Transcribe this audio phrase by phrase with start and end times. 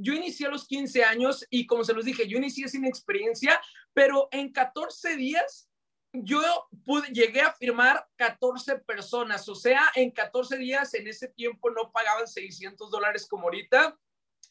[0.00, 3.60] yo inicié a los 15 años y como se los dije, yo inicié sin experiencia,
[3.92, 5.70] pero en 14 días
[6.12, 6.40] yo
[6.84, 11.92] pude, llegué a firmar 14 personas, o sea, en 14 días en ese tiempo no
[11.92, 13.96] pagaban 600 dólares como ahorita.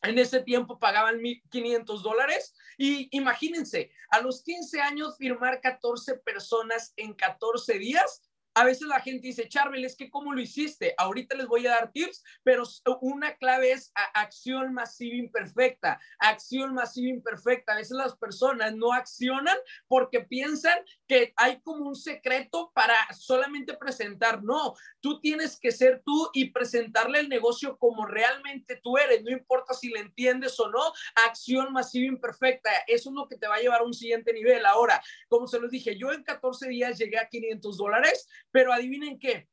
[0.01, 6.93] En ese tiempo pagaban 1.500 dólares y imagínense, a los 15 años firmar 14 personas
[6.95, 10.93] en 14 días, a veces la gente dice, Charbel, es que cómo lo hiciste.
[10.97, 12.63] Ahorita les voy a dar tips, pero
[13.01, 15.99] una clave es acción masiva imperfecta.
[16.19, 17.73] Acción masiva imperfecta.
[17.73, 19.57] A veces las personas no accionan
[19.87, 24.43] porque piensan que hay como un secreto para solamente presentar.
[24.43, 29.23] No, tú tienes que ser tú y presentarle el negocio como realmente tú eres.
[29.23, 30.91] No importa si le entiendes o no.
[31.27, 32.71] Acción masiva imperfecta.
[32.87, 34.65] Eso es lo que te va a llevar a un siguiente nivel.
[34.65, 39.19] Ahora, como se los dije, yo en 14 días llegué a 500 dólares pero adivinen
[39.19, 39.49] qué,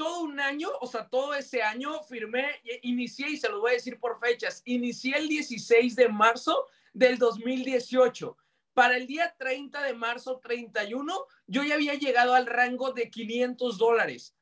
[0.00, 2.46] todo un año, o sea, todo ese año firmé,
[2.80, 7.18] inicié y se los voy a decir por fechas, inicié el 16 de marzo del
[7.18, 8.34] 2018.
[8.72, 13.76] Para el día 30 de marzo 31, yo ya había llegado al rango de 500
[13.76, 14.34] dólares.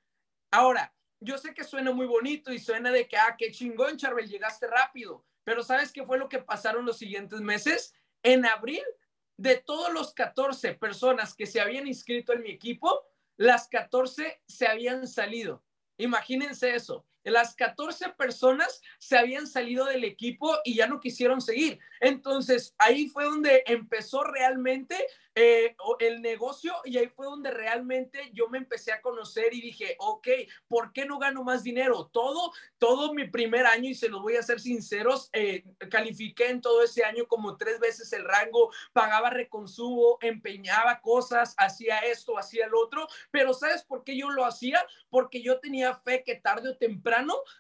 [0.53, 4.29] Ahora, yo sé que suena muy bonito y suena de que, ah, qué chingón, Charbel,
[4.29, 5.25] llegaste rápido.
[5.43, 7.95] Pero ¿sabes qué fue lo que pasaron los siguientes meses?
[8.23, 8.85] En abril,
[9.37, 13.05] de todos los 14 personas que se habían inscrito en mi equipo,
[13.39, 15.65] las 14 se habían salido.
[15.97, 17.08] Imagínense eso.
[17.31, 21.79] Las 14 personas se habían salido del equipo y ya no quisieron seguir.
[22.01, 24.97] Entonces, ahí fue donde empezó realmente
[25.41, 29.95] eh, el negocio y ahí fue donde realmente yo me empecé a conocer y dije,
[30.01, 30.27] ok,
[30.67, 32.11] ¿por qué no gano más dinero?
[32.13, 36.61] Todo, todo mi primer año, y se los voy a ser sinceros, eh, califiqué en
[36.61, 42.67] todo ese año como tres veces el rango, pagaba reconsumo, empeñaba cosas, hacía esto, hacía
[42.67, 44.85] el otro, pero ¿sabes por qué yo lo hacía?
[45.09, 47.09] Porque yo tenía fe que tarde o temprano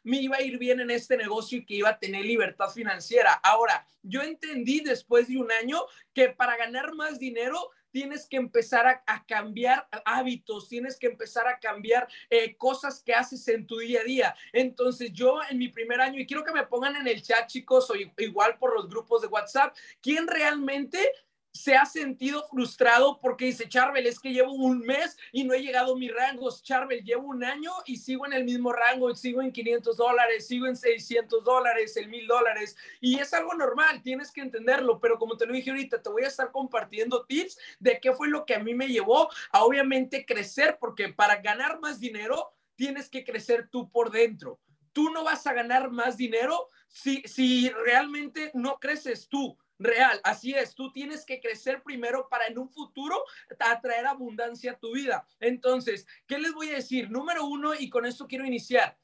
[0.04, 3.32] me iba a ir bien en este negocio y que iba a tener libertad financiera.
[3.42, 5.80] Ahora, yo entendí después de un año
[6.12, 11.58] que para ganar más dinero tienes que empezar a, cambiar hábitos, tienes que empezar a
[11.58, 14.36] cambiar eh, cosas que haces en tu día a día.
[14.52, 17.90] Entonces yo en mi primer año, y quiero que me pongan en el chat chicos,
[17.90, 21.10] o igual por los grupos de WhatsApp, ¿quién realmente
[21.52, 25.62] se ha sentido frustrado porque dice, Charbel, es que llevo un mes y no he
[25.62, 26.62] llegado a mis rangos.
[26.62, 30.66] Charbel, llevo un año y sigo en el mismo rango, sigo en 500 dólares, sigo
[30.66, 32.76] en 600 dólares, en 1000 dólares.
[33.00, 36.24] Y es algo normal, tienes que entenderlo, pero como te lo dije ahorita, te voy
[36.24, 40.24] a estar compartiendo tips de qué fue lo que a mí me llevó a obviamente
[40.24, 44.60] crecer, porque para ganar más dinero tienes que crecer tú por dentro.
[44.92, 50.20] Tú no vas a ganar más dinero si, si realmente no creces tú real.
[50.24, 53.22] Así es, tú tienes que crecer primero para en un futuro
[53.58, 55.26] atraer abundancia a tu vida.
[55.40, 57.10] Entonces, ¿qué les voy a decir?
[57.10, 58.98] Número uno, y con esto quiero iniciar,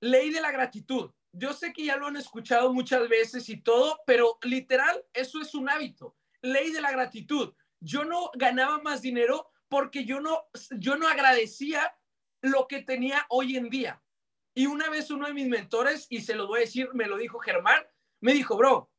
[0.00, 1.10] ley de la gratitud.
[1.32, 5.54] Yo sé que ya lo han escuchado muchas veces y todo, pero literal, eso es
[5.54, 6.16] un hábito.
[6.40, 7.52] Ley de la gratitud.
[7.80, 10.46] Yo no ganaba más dinero porque yo no,
[10.78, 11.94] yo no agradecía
[12.40, 14.02] lo que tenía hoy en día.
[14.54, 17.18] Y una vez uno de mis mentores, y se lo voy a decir, me lo
[17.18, 17.84] dijo Germán,
[18.20, 18.90] me dijo, bro,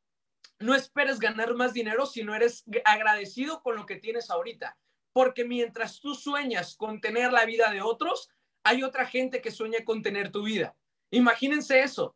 [0.59, 4.77] no esperes ganar más dinero si no eres agradecido con lo que tienes ahorita.
[5.13, 8.29] Porque mientras tú sueñas con tener la vida de otros,
[8.63, 10.75] hay otra gente que sueña con tener tu vida.
[11.11, 12.15] Imagínense eso.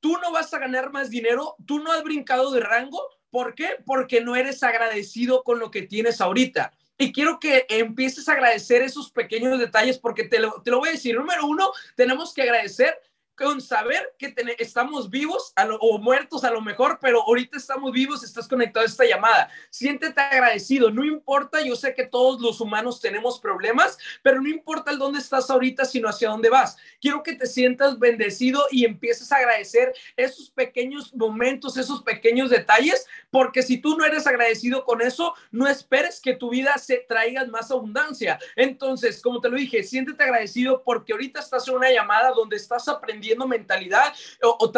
[0.00, 3.00] Tú no vas a ganar más dinero, tú no has brincado de rango.
[3.30, 3.76] ¿Por qué?
[3.86, 6.72] Porque no eres agradecido con lo que tienes ahorita.
[6.98, 10.90] Y quiero que empieces a agradecer esos pequeños detalles porque te lo, te lo voy
[10.90, 11.16] a decir.
[11.16, 12.94] Número uno, tenemos que agradecer
[13.36, 18.46] con saber que estamos vivos o muertos a lo mejor, pero ahorita estamos vivos, estás
[18.46, 19.48] conectado a esta llamada.
[19.70, 24.90] Siéntete agradecido, no importa, yo sé que todos los humanos tenemos problemas, pero no importa
[24.90, 26.76] el dónde estás ahorita, sino hacia dónde vas.
[27.00, 33.06] Quiero que te sientas bendecido y empieces a agradecer esos pequeños momentos, esos pequeños detalles,
[33.30, 37.46] porque si tú no eres agradecido con eso, no esperes que tu vida se traiga
[37.46, 38.38] más abundancia.
[38.56, 42.88] Entonces, como te lo dije, siéntete agradecido porque ahorita estás en una llamada donde estás
[42.88, 44.12] aprendiendo mentalidad,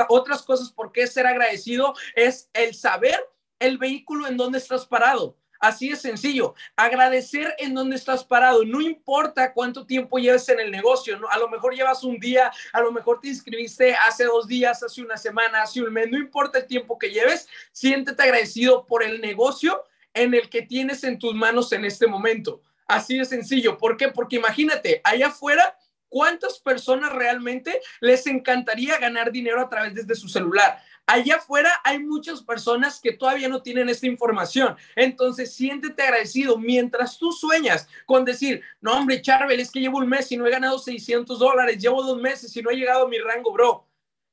[0.08, 3.18] otras cosas, por qué ser agradecido es el saber
[3.58, 5.36] el vehículo en donde estás parado.
[5.60, 6.54] Así es sencillo.
[6.76, 8.64] Agradecer en donde estás parado.
[8.66, 11.18] No importa cuánto tiempo lleves en el negocio.
[11.18, 11.26] ¿no?
[11.28, 15.00] A lo mejor llevas un día, a lo mejor te inscribiste hace dos días, hace
[15.00, 16.10] una semana, hace un mes.
[16.10, 19.82] No importa el tiempo que lleves, siéntete agradecido por el negocio
[20.12, 22.60] en el que tienes en tus manos en este momento.
[22.86, 23.78] Así de sencillo.
[23.78, 24.08] ¿Por qué?
[24.08, 25.78] Porque imagínate, allá afuera
[26.08, 30.80] ¿Cuántas personas realmente les encantaría ganar dinero a través de su celular?
[31.06, 34.74] Allá afuera hay muchas personas que todavía no tienen esta información.
[34.96, 40.08] Entonces, siéntete agradecido mientras tú sueñas con decir, no, hombre, Charbel, es que llevo un
[40.08, 43.08] mes y no he ganado 600 dólares, llevo dos meses y no he llegado a
[43.08, 43.86] mi rango, bro.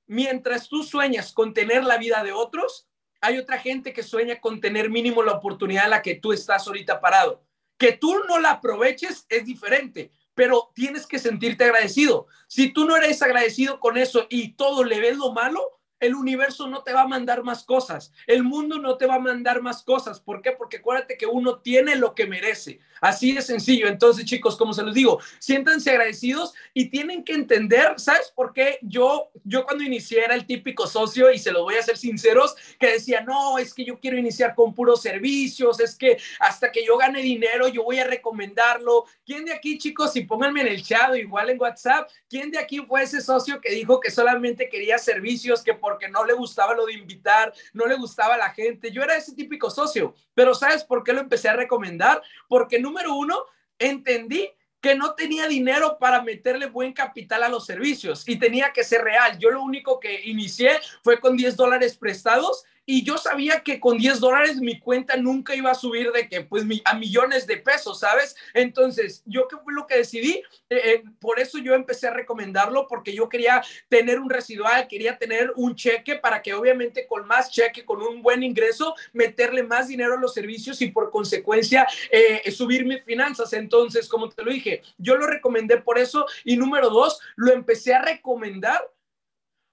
[0.07, 2.87] mientras tú sueñas con tener la vida de otros,
[3.19, 6.67] hay otra gente que sueña con tener mínimo la oportunidad en la que tú estás
[6.67, 7.43] ahorita parado.
[7.77, 12.25] Que tú no la aproveches es diferente, pero tienes que sentirte agradecido.
[12.47, 15.61] Si tú no eres agradecido con eso y todo le ves lo malo,
[16.01, 19.19] el universo no te va a mandar más cosas, el mundo no te va a
[19.19, 20.19] mandar más cosas.
[20.19, 20.51] ¿Por qué?
[20.51, 22.79] Porque acuérdate que uno tiene lo que merece.
[22.99, 23.87] Así de sencillo.
[23.87, 28.77] Entonces, chicos, como se los digo, siéntanse agradecidos y tienen que entender, ¿sabes por qué?
[28.83, 32.55] Yo, yo cuando inicié era el típico socio y se lo voy a ser sinceros,
[32.79, 36.85] que decía, no, es que yo quiero iniciar con puros servicios, es que hasta que
[36.85, 39.05] yo gane dinero, yo voy a recomendarlo.
[39.25, 42.79] ¿Quién de aquí, chicos, y pónganme en el chat igual en WhatsApp, quién de aquí
[42.87, 46.73] fue ese socio que dijo que solamente quería servicios, que por porque no le gustaba
[46.73, 48.91] lo de invitar, no le gustaba la gente.
[48.91, 52.21] Yo era ese típico socio, pero ¿sabes por qué lo empecé a recomendar?
[52.47, 53.43] Porque número uno,
[53.77, 54.49] entendí
[54.79, 59.03] que no tenía dinero para meterle buen capital a los servicios y tenía que ser
[59.03, 59.37] real.
[59.37, 63.97] Yo lo único que inicié fue con 10 dólares prestados y yo sabía que con
[63.97, 67.99] 10 dólares mi cuenta nunca iba a subir de que pues a millones de pesos,
[67.99, 68.35] ¿sabes?
[68.53, 72.87] Entonces, yo qué fue lo que decidí, eh, eh, por eso yo empecé a recomendarlo
[72.87, 77.51] porque yo quería tener un residual, quería tener un cheque para que obviamente con más
[77.51, 82.49] cheque, con un buen ingreso, meterle más dinero a los servicios y por consecuencia eh,
[82.51, 83.53] subir mis finanzas.
[83.53, 87.93] Entonces, como te lo dije, yo lo recomendé por eso y número dos, lo empecé
[87.93, 88.81] a recomendar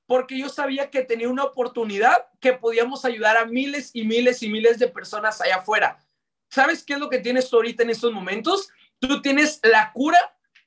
[0.08, 4.49] porque yo sabía que tenía una oportunidad que podíamos ayudar a miles y miles y
[4.49, 5.99] miles de personas allá afuera.
[6.50, 8.70] ¿Sabes qué es lo que tienes tú ahorita en estos momentos?
[8.99, 10.19] Tú tienes la cura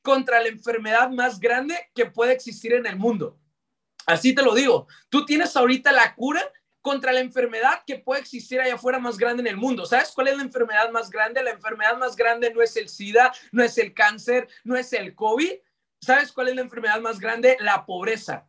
[0.03, 3.39] contra la enfermedad más grande que puede existir en el mundo.
[4.05, 4.87] Así te lo digo.
[5.09, 6.41] Tú tienes ahorita la cura
[6.83, 9.87] contra la enfermedad que puede existir allá afuera más grande en el mundo.
[9.87, 11.41] ¿Sabes cuál es la enfermedad más grande?
[11.41, 15.15] La enfermedad más grande no es el SIDA, no es el cáncer, no es el
[15.15, 15.53] COVID.
[15.99, 17.57] ¿Sabes cuál es la enfermedad más grande?
[17.59, 18.47] La pobreza.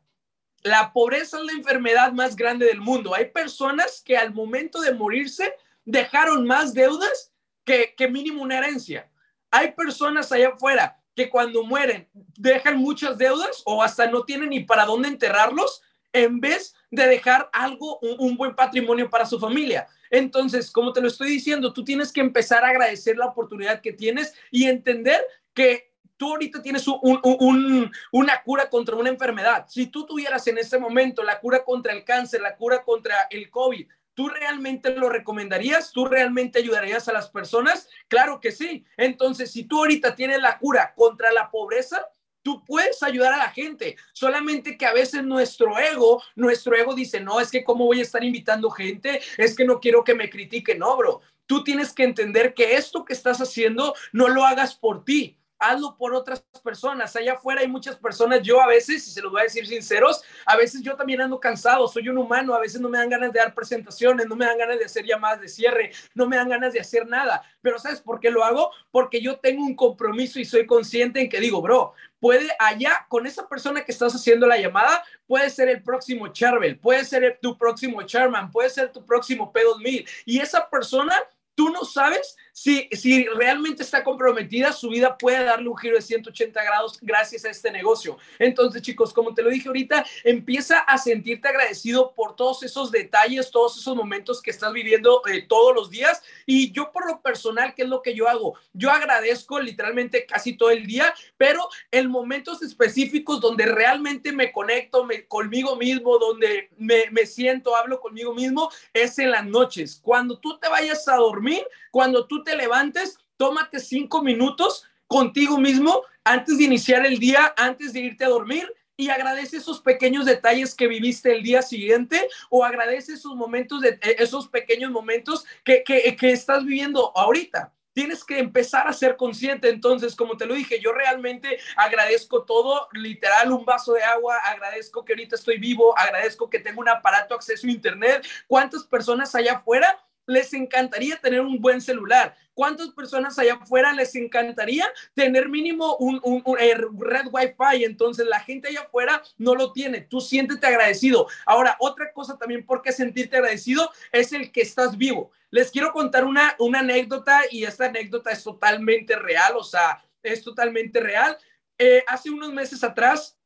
[0.62, 3.14] La pobreza es la enfermedad más grande del mundo.
[3.14, 5.54] Hay personas que al momento de morirse
[5.84, 7.32] dejaron más deudas
[7.64, 9.10] que, mínimo una herencia.
[9.50, 14.60] Hay personas allá afuera que cuando mueren dejan muchas deudas o hasta no tienen ni
[14.60, 15.82] para dónde enterrarlos
[16.12, 19.86] en vez de dejar algo, un, buen patrimonio para su familia.
[20.10, 23.92] Entonces, como te lo estoy diciendo, tú tienes que empezar a agradecer la oportunidad que
[23.92, 25.22] tienes y entender
[25.54, 25.91] que
[26.22, 29.66] tú ahorita tienes una cura contra una enfermedad.
[29.69, 33.50] Si tú tuvieras en este momento la cura contra el cáncer, la cura contra el
[33.50, 35.90] COVID, ¿Tú realmente lo recomendarías?
[35.90, 37.88] ¿Tú realmente ayudarías a las personas?
[38.08, 38.84] Claro que sí.
[38.98, 42.06] Entonces, si tú ahorita tienes la cura contra la pobreza,
[42.42, 43.96] tú puedes ayudar a la gente.
[44.12, 48.02] Solamente que a veces nuestro ego, nuestro ego dice, no, es que cómo voy a
[48.02, 51.22] estar invitando gente, es que no quiero que me critiquen, no, bro.
[51.46, 55.96] Tú tienes que entender que esto que estás haciendo no lo hagas por ti, hazlo
[55.96, 57.14] por otras personas.
[57.16, 60.22] Allá afuera hay muchas personas, yo a veces, y se los voy a decir sinceros,
[60.44, 63.32] a veces yo también ando cansado, soy un humano, a veces no me dan ganas
[63.32, 66.48] de dar presentaciones, no me dan ganas de hacer llamadas de cierre, no me dan
[66.48, 67.42] ganas de hacer nada.
[67.60, 68.70] Pero ¿sabes por qué lo hago?
[68.90, 73.26] Porque yo tengo un compromiso y soy consciente en que digo, bro, puede allá con
[73.26, 77.58] esa persona que estás haciendo la llamada, puede ser el próximo Charvel, puede ser tu
[77.58, 81.14] próximo Charman, puede ser tu próximo P2000 y esa persona
[81.54, 86.02] tú no sabes si, si realmente está comprometida, su vida puede darle un giro de
[86.02, 88.19] 180 grados gracias a este negocio.
[88.38, 93.50] Entonces, chicos, como te lo dije ahorita, empieza a sentirte agradecido por todos esos detalles,
[93.50, 96.22] todos esos momentos que estás viviendo eh, todos los días.
[96.44, 98.55] Y yo por lo personal, ¿qué es lo que yo hago?
[98.74, 105.06] Yo agradezco literalmente casi todo el día, pero en momentos específicos donde realmente me conecto
[105.29, 110.00] conmigo mismo, donde me, me siento, hablo conmigo mismo, es en las noches.
[110.03, 116.03] Cuando tú te vayas a dormir, cuando tú te levantes, tómate cinco minutos contigo mismo
[116.25, 120.75] antes de iniciar el día, antes de irte a dormir y agradece esos pequeños detalles
[120.75, 125.82] que viviste el día siguiente o agradece esos momentos, de, eh, esos pequeños momentos que,
[125.82, 129.69] que, que estás viviendo ahorita tienes que empezar a ser consciente.
[129.69, 135.05] Entonces, como te lo dije, yo realmente agradezco todo, literal, un vaso de agua, agradezco
[135.05, 138.27] que ahorita estoy vivo, agradezco que tengo un aparato, acceso a Internet.
[138.46, 142.36] ¿Cuántas personas allá afuera les encantaría tener un buen celular?
[142.55, 147.84] ¿Cuántas personas allá afuera les encantaría tener mínimo un, eh, red Wi-Fi?
[147.84, 150.02] Entonces la gente allá afuera no lo tiene.
[150.02, 151.26] Tú siéntete agradecido.
[151.46, 155.31] Ahora, otra cosa también por qué sentirte agradecido es el que estás vivo.
[155.50, 160.43] Les quiero contar una, una anécdota y esta anécdota es totalmente real, o sea, es
[160.43, 161.36] totalmente real.
[161.79, 163.38] Eh, hace unos meses atrás,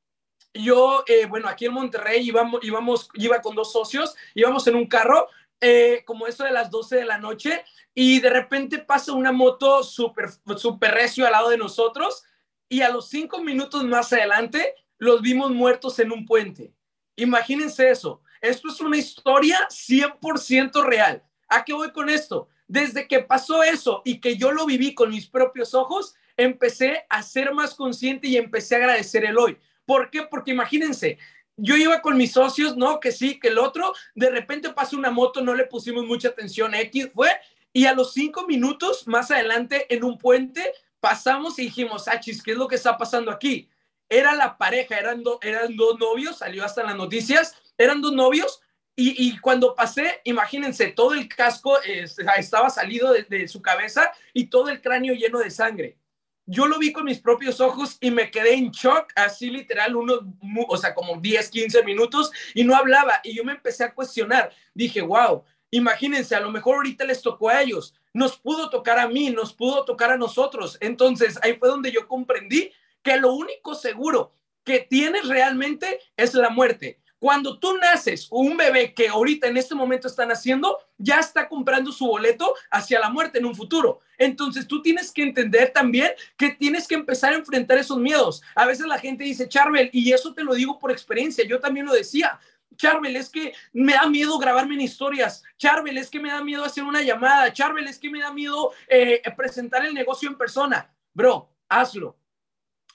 [0.53, 4.87] yo, eh, bueno, aquí en Monterrey íbamos, íbamos, iba con dos socios, íbamos en un
[4.87, 5.29] carro,
[5.61, 9.83] eh, como eso de las 12 de la noche y de repente pasa una moto
[9.83, 12.25] súper super recio al lado de nosotros
[12.69, 16.75] y a los cinco minutos más adelante los vimos muertos en un puente.
[17.17, 18.23] Imagínense eso.
[18.41, 21.25] Esto es una historia 100% real.
[21.49, 22.49] ¿A qué voy con esto?
[22.69, 27.23] Desde que pasó eso y que yo lo viví con mis propios ojos, empecé a
[27.23, 29.59] ser más consciente y empecé a agradecer el hoy.
[29.87, 30.23] ¿Por qué?
[30.23, 31.19] Porque imagínense,
[31.57, 35.11] yo iba con mis socios, no, que sí, que el otro, de repente pasó una
[35.11, 37.31] moto, no le pusimos mucha atención, X fue,
[37.73, 42.53] y a los cinco minutos más adelante en un puente pasamos y dijimos, achis, ¿qué
[42.53, 43.69] es lo que está pasando aquí?
[44.09, 48.61] Era la pareja, eran, eran dos novios, salió hasta en las noticias, eran dos novios,
[48.99, 54.81] y, cuando pasé, imagínense, todo el casco estaba salido de su cabeza y todo el
[54.81, 55.99] cráneo lleno de sangre
[56.47, 60.21] yo lo vi con mis propios ojos y me quedé en shock, así literal, unos,
[60.69, 63.21] o sea, como 10, 15 minutos y no hablaba.
[63.25, 64.53] Y yo me empecé a cuestionar.
[64.73, 69.09] Dije, wow, imagínense, a lo mejor ahorita les tocó a ellos, nos pudo tocar a
[69.09, 70.79] mí, nos pudo tocar a nosotros.
[70.81, 72.73] Entonces ahí fue donde yo comprendí
[73.03, 74.33] que lo único seguro
[74.65, 77.01] que tienes realmente es la muerte.
[77.19, 81.91] Cuando tú naces, un bebé que ahorita en este momento están haciendo, ya está comprando
[81.91, 84.01] su boleto hacia la muerte en un futuro.
[84.19, 88.43] Entonces tú tienes que entender también que tienes que empezar a enfrentar esos miedos.
[88.55, 91.87] A veces la gente dice, Charbel, y eso te lo digo por experiencia, yo también
[91.87, 92.39] lo decía.
[92.77, 95.43] Charbel, es que me da miedo grabarme en historias.
[95.57, 97.51] Charbel, es que me da miedo hacer una llamada.
[97.51, 100.95] Charbel, es que me da miedo eh, presentar el negocio en persona.
[101.15, 102.19] Bro, hazlo.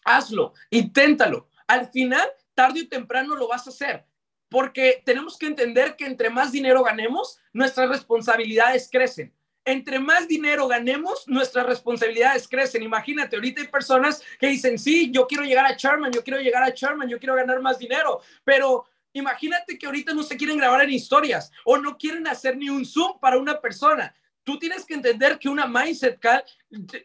[0.05, 0.53] Hazlo.
[0.69, 1.49] Inténtalo.
[1.65, 4.10] Al final, tarde o temprano lo vas a hacer
[4.51, 9.33] porque tenemos que entender que entre más dinero ganemos, nuestras responsabilidades crecen.
[9.63, 12.83] Entre más dinero ganemos, nuestras responsabilidades crecen.
[12.83, 16.63] Imagínate, ahorita hay personas que dicen, sí, yo quiero llegar a Charman, yo quiero llegar
[16.63, 20.81] a Charman, yo quiero ganar más dinero, pero imagínate que ahorita no se quieren grabar
[20.83, 24.13] en historias o no quieren hacer ni un Zoom para una persona.
[24.43, 26.43] Tú tienes que entender que una mindset call,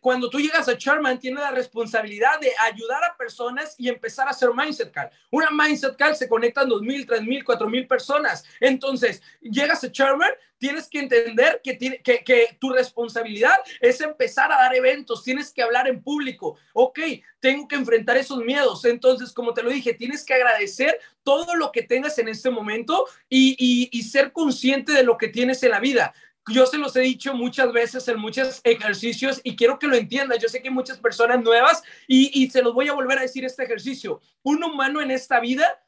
[0.00, 4.30] cuando tú llegas a Charman, tiene la responsabilidad de ayudar a personas y empezar a
[4.30, 5.10] hacer mindset call.
[5.30, 8.44] Una mindset call se conectan 2.000, 3.000, 4.000 personas.
[8.58, 14.74] Entonces, llegas a Charman, tienes que entender que, que, tu responsabilidad es empezar a dar
[14.74, 16.56] eventos, tienes que hablar en público.
[16.72, 17.00] Ok,
[17.40, 18.84] tengo que enfrentar esos miedos.
[18.86, 23.06] Entonces, como te lo dije, tienes que agradecer todo lo que tengas en este momento
[23.28, 26.14] y, y ser consciente de lo que tienes en la vida
[26.48, 30.38] yo se los he dicho muchas veces en muchos ejercicios y quiero que lo entiendan.
[30.38, 33.44] Yo sé que hay muchas personas nuevas y, se los voy a volver a decir
[33.44, 34.20] este ejercicio.
[34.42, 35.82] Un humano en esta vida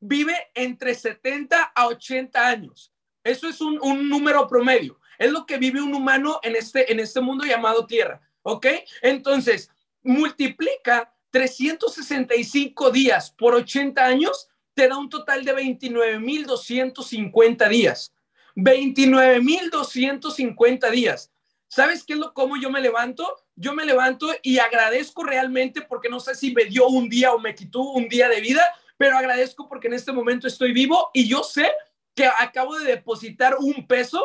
[0.00, 2.92] vive entre 70 a 80 años.
[3.24, 5.00] Eso es un, número promedio.
[5.18, 8.20] Es lo que vive un humano en este, en este mundo llamado Tierra.
[8.42, 8.66] ¿Ok?
[9.02, 9.68] Entonces,
[10.02, 18.13] multiplica 365 días por 80 años, te da un total de 29.250 días.
[18.56, 21.32] 29.250 días.
[21.68, 23.36] ¿Sabes qué es lo cómo yo me levanto?
[23.56, 27.40] Yo me levanto y agradezco realmente porque no sé si me dio un día o
[27.40, 28.62] me quitó un día de vida,
[28.96, 31.68] pero agradezco porque en este momento estoy vivo y yo sé
[32.14, 34.22] que acabo de depositar un peso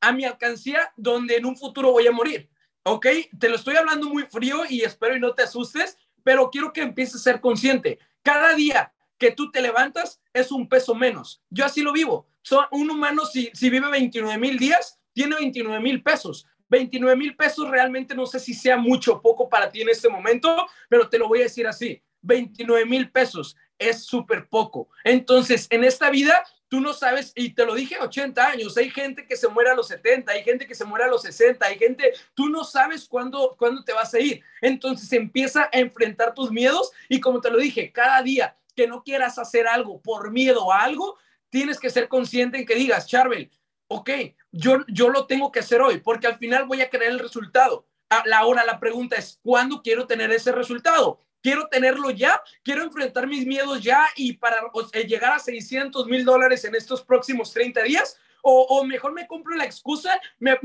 [0.00, 2.48] a mi alcancía donde en un futuro voy a morir.
[2.84, 3.06] ¿Ok?
[3.38, 6.80] Te lo estoy hablando muy frío y espero y no te asustes, pero quiero que
[6.80, 7.98] empieces a ser consciente.
[8.22, 11.42] Cada día que tú te levantas es un peso menos.
[11.50, 12.31] Yo así lo vivo
[12.70, 16.46] un humano, si, si vive 29 mil días, tiene 29 mil pesos.
[16.68, 20.08] 29 mil pesos realmente no sé si sea mucho o poco para ti en este
[20.08, 22.02] momento, pero te lo voy a decir así.
[22.22, 24.88] 29 mil pesos es súper poco.
[25.04, 29.26] Entonces, en esta vida, tú no sabes, y te lo dije 80 años, hay gente
[29.26, 31.78] que se muere a los 70, hay gente que se muere a los 60, hay
[31.78, 34.42] gente, tú no sabes cuándo, cuándo te vas a ir.
[34.62, 39.02] Entonces, empieza a enfrentar tus miedos y como te lo dije, cada día que no
[39.02, 41.18] quieras hacer algo por miedo a algo,
[41.52, 43.50] tienes que ser consciente en que digas, Charbel,
[43.86, 44.10] ok,
[44.50, 47.86] yo, yo lo tengo que hacer hoy, porque al final voy a querer el resultado.
[48.08, 51.20] Ahora la pregunta es, ¿cuándo quiero tener ese resultado?
[51.42, 54.56] Quiero tenerlo ya, quiero enfrentar mis miedos ya y para
[54.92, 58.16] eh, llegar a 600 mil dólares en estos próximos 30 días.
[58.44, 60.20] O, mejor me compro la excusa,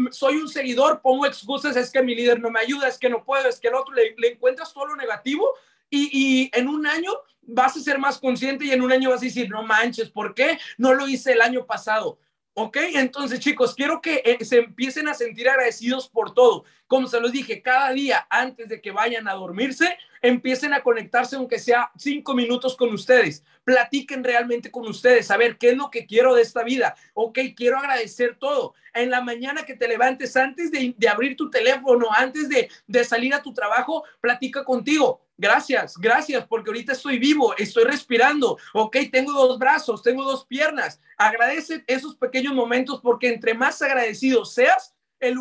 [0.10, 3.24] soy un seguidor, pongo excusas, es que mi líder no me ayuda, es que no
[3.24, 5.54] puedo, es que el otro le, le encuentras todo lo negativo
[5.90, 9.26] y, en un año vas a ser más consciente y en un año vas a
[9.26, 12.20] decir, no manches, ¿por qué no lo hice el año pasado?
[12.54, 12.78] ¿Ok?
[12.96, 16.66] Entonces, chicos, quiero que eh, se empiecen a sentir agradecidos por todo.
[16.88, 21.36] Como se los dije, cada día antes de que vayan a dormirse, empiecen a conectarse,
[21.36, 23.44] aunque sea cinco minutos con ustedes.
[23.64, 26.96] Platiquen realmente con ustedes, a ver qué es lo que quiero de esta vida.
[27.14, 28.74] Ok, quiero agradecer todo.
[28.92, 33.44] En la mañana que te levantes, antes de, abrir tu teléfono, antes de salir a
[33.44, 39.60] tu trabajo, platica contigo Gracias, gracias, porque ahorita estoy vivo, estoy respirando, ok, tengo dos
[39.60, 41.00] brazos, tengo dos piernas.
[41.16, 45.38] Agradece esos pequeños momentos porque entre más agradecido seas, el,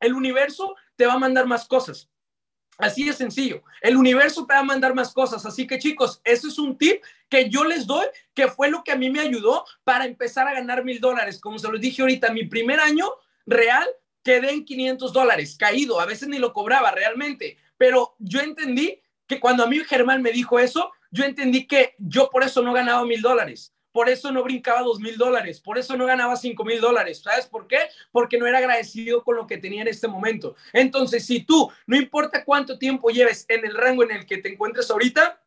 [0.00, 2.08] el universo te va a mandar más cosas.
[2.78, 3.62] Así de sencillo.
[3.80, 5.44] El universo te va a mandar más cosas.
[5.46, 8.92] Así que chicos, eso es un tip que yo les doy, que fue lo que
[8.92, 11.40] a mí me ayudó para empezar a ganar mil dólares.
[11.40, 13.08] Como se los dije ahorita, mi primer año
[13.46, 13.88] real
[14.24, 19.02] quedé en 500 dólares, caído, a veces ni lo cobraba realmente, pero yo entendí
[19.34, 22.72] que cuando a mí Germán me dijo eso, yo entendí que yo por eso no
[22.72, 23.72] ganaba mil dólares.
[23.92, 27.20] Por eso no brincaba dos mil dólares, por eso no ganaba cinco mil dólares.
[27.22, 27.78] ¿Sabes por qué?
[28.10, 30.56] Porque no era agradecido con lo que tenía en este momento.
[30.72, 34.52] Entonces, si tú, no importa cuánto tiempo lleves en el rango en el que te
[34.52, 35.40] encuentres ahorita,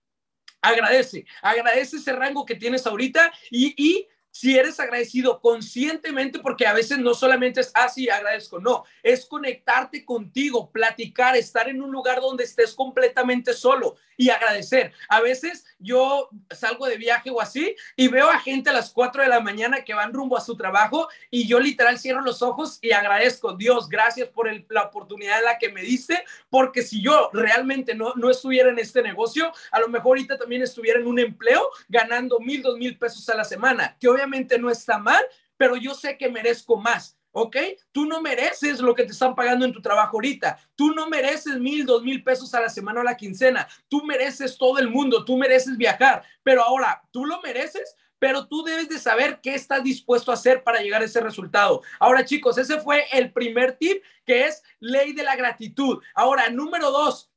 [0.61, 6.73] agradece, agradece ese rango que tienes ahorita y, y si eres agradecido conscientemente, porque a
[6.73, 11.91] veces no solamente es así, ah, agradezco, no, es conectarte contigo, platicar, estar en un
[11.91, 14.93] lugar donde estés completamente solo y agradecer.
[15.09, 19.23] A veces yo salgo de viaje o así y veo a gente a las 4
[19.23, 22.77] de la mañana que van rumbo a su trabajo y yo literal cierro los ojos
[22.83, 27.31] y agradezco, Dios, gracias por la oportunidad en la que me diste, porque si yo
[27.33, 31.17] realmente no, no estuviera en este negocio, a lo mejor ahorita también estuviera en un
[31.17, 34.26] empleo ganando mil, dos mil pesos a la semana, que obviamente
[34.59, 35.23] no está mal,
[35.57, 37.17] pero yo sé que merezco más.
[37.39, 37.55] ¿ok?
[37.91, 40.57] Tú no mereces lo que te están pagando en tu trabajo ahorita.
[40.75, 43.67] Tú no mereces mil, dos mil pesos a la semana o a la quincena.
[43.87, 45.23] Tú mereces todo el mundo.
[45.23, 46.23] Tú mereces viajar.
[46.41, 50.63] Pero ahora, tú lo mereces, pero tú debes de saber qué estás dispuesto a hacer
[50.63, 51.83] para llegar a ese resultado.
[51.99, 56.01] Ahora, chicos, ese fue el primer tip, que es ley de la gratitud.
[56.15, 57.31] Ahora, número dos.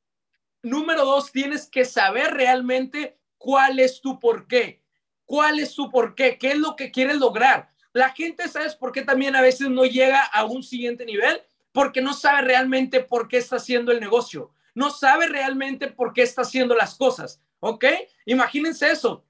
[0.63, 4.80] Número dos, tienes que saber realmente cuál es tu por qué.
[5.31, 6.37] ¿Cuál es su por qué?
[6.37, 7.69] ¿Qué es lo que quieres lograr?
[7.93, 11.41] La gente, ¿sabes por qué también a veces no llega a un siguiente nivel?
[11.71, 14.51] Porque no sabe realmente por qué está haciendo el negocio.
[14.75, 17.41] No sabe realmente por qué está haciendo las cosas.
[17.61, 17.85] ¿Ok?
[18.25, 19.23] Imagínense eso.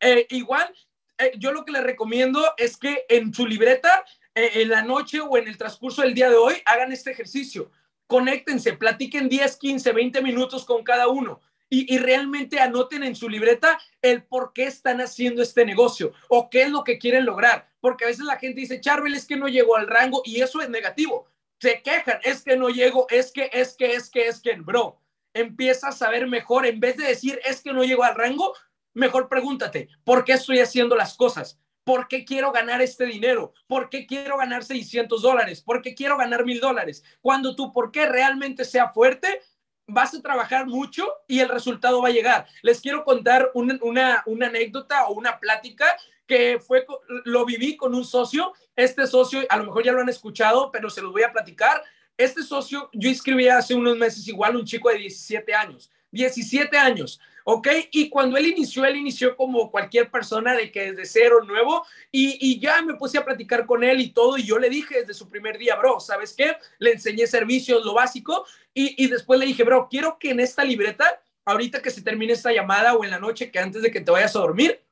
[0.00, 0.74] Eh, igual,
[1.18, 5.20] eh, yo lo que les recomiendo es que en su libreta, eh, en la noche
[5.20, 7.70] o en el transcurso del día de hoy, hagan este ejercicio.
[8.06, 13.78] Conéctense, platiquen 10, 15, 20 minutos con cada uno y, realmente anoten en su libreta
[14.02, 17.68] el por qué están haciendo este negocio o qué es lo que quieren lograr.
[17.80, 20.60] Porque a veces la gente dice, Charbel, es que no llegó al rango y eso
[20.60, 21.26] es negativo.
[21.60, 25.00] Se quejan, es que no llego, es que, es que, es que, es que, bro,
[25.34, 26.66] empieza a saber mejor.
[26.66, 28.54] En vez de decir, es que no llego al rango,
[28.94, 31.58] mejor pregúntate, ¿por qué estoy haciendo las cosas?
[31.84, 33.52] ¿Por qué quiero ganar este dinero?
[33.68, 35.62] ¿Por qué quiero ganar 600 dólares?
[35.62, 37.04] ¿Por qué quiero ganar mil dólares?
[37.20, 39.40] Cuando tu por qué realmente sea fuerte,
[39.86, 42.46] vas a trabajar mucho y el resultado va a llegar.
[42.62, 43.78] Les quiero contar una,
[44.26, 45.86] una, anécdota o una plática
[46.26, 46.84] que fue,
[47.24, 48.52] lo viví con un socio.
[48.74, 51.82] Este socio, a lo mejor ya lo han escuchado, pero se los voy a platicar.
[52.16, 55.90] Este socio, yo inscribí hace unos meses igual un chico de 17 años.
[56.10, 57.20] 17 años.
[57.48, 57.68] ¿Ok?
[57.92, 62.36] Y cuando él inició, él inició como cualquier persona de que desde cero, nuevo, y,
[62.40, 65.14] y, ya me puse a platicar con él y todo, y yo le dije desde
[65.14, 66.56] su primer día, bro, ¿sabes qué?
[66.78, 70.64] Le enseñé servicios, lo básico, y, y después le dije, bro, quiero que en esta
[70.64, 74.00] libreta, ahorita que se termine esta llamada o en la noche, que antes de que
[74.00, 74.82] te vayas a dormir,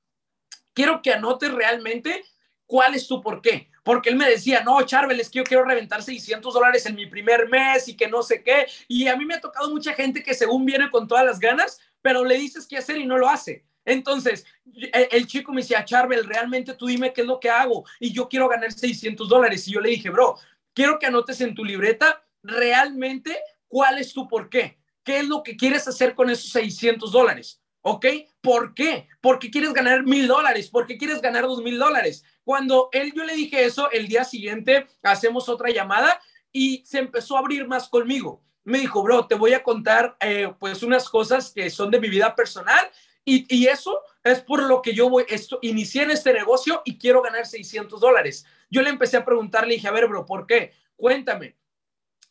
[0.73, 2.23] quiero que anotes realmente
[2.67, 3.69] cuál es tu por qué.
[3.83, 7.07] Porque él me decía, no, Charbel, es que yo quiero reventar 600 dólares en mi
[7.07, 8.67] primer mes y que no sé qué.
[8.87, 11.81] Y a mí me ha tocado mucha gente que según viene con todas las ganas,
[12.05, 13.65] pero le dices qué hacer y no lo hace.
[13.83, 17.87] Entonces, e, el chico me decía, Charbel, realmente tú dime qué es lo que hago
[17.99, 19.67] y yo quiero ganar 600 dólares.
[19.67, 20.37] Y yo le dije, bro,
[20.75, 23.39] quiero que anotes en tu libreta realmente
[23.69, 24.79] cuál es tu por qué.
[25.03, 27.63] ¿Qué es lo que quieres hacer con esos 600 dólares?
[27.81, 28.05] ¿Ok?
[28.43, 29.09] ¿Por qué?
[29.23, 32.23] Porque quieres ganar mil dólares, porque quieres ganar dos mil dólares.
[32.45, 36.21] Cuando él, yo le dije eso, el día siguiente hacemos otra llamada
[36.53, 40.53] y se empezó a abrir más conmigo me dijo, bro, te voy a contar eh,
[40.59, 42.91] pues unas cosas que son de mi vida personal
[43.25, 46.99] y, y, eso es por lo que yo voy, esto, inicié en este negocio y
[46.99, 48.45] quiero ganar 600 dólares.
[48.71, 50.73] Yo le empecé a preguntar, le dije, a ver, bro, ¿por qué?
[50.97, 51.57] Cuéntame.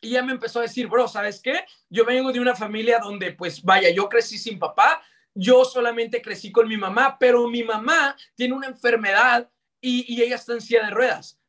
[0.00, 1.64] Y ya me empezó a decir, bro, ¿sabes qué?
[1.88, 5.02] Yo vengo de una familia donde, pues, vaya, yo crecí sin papá,
[5.34, 10.36] yo solamente crecí con mi mamá, pero mi mamá tiene una enfermedad y, y ella
[10.36, 11.40] está en de ruedas.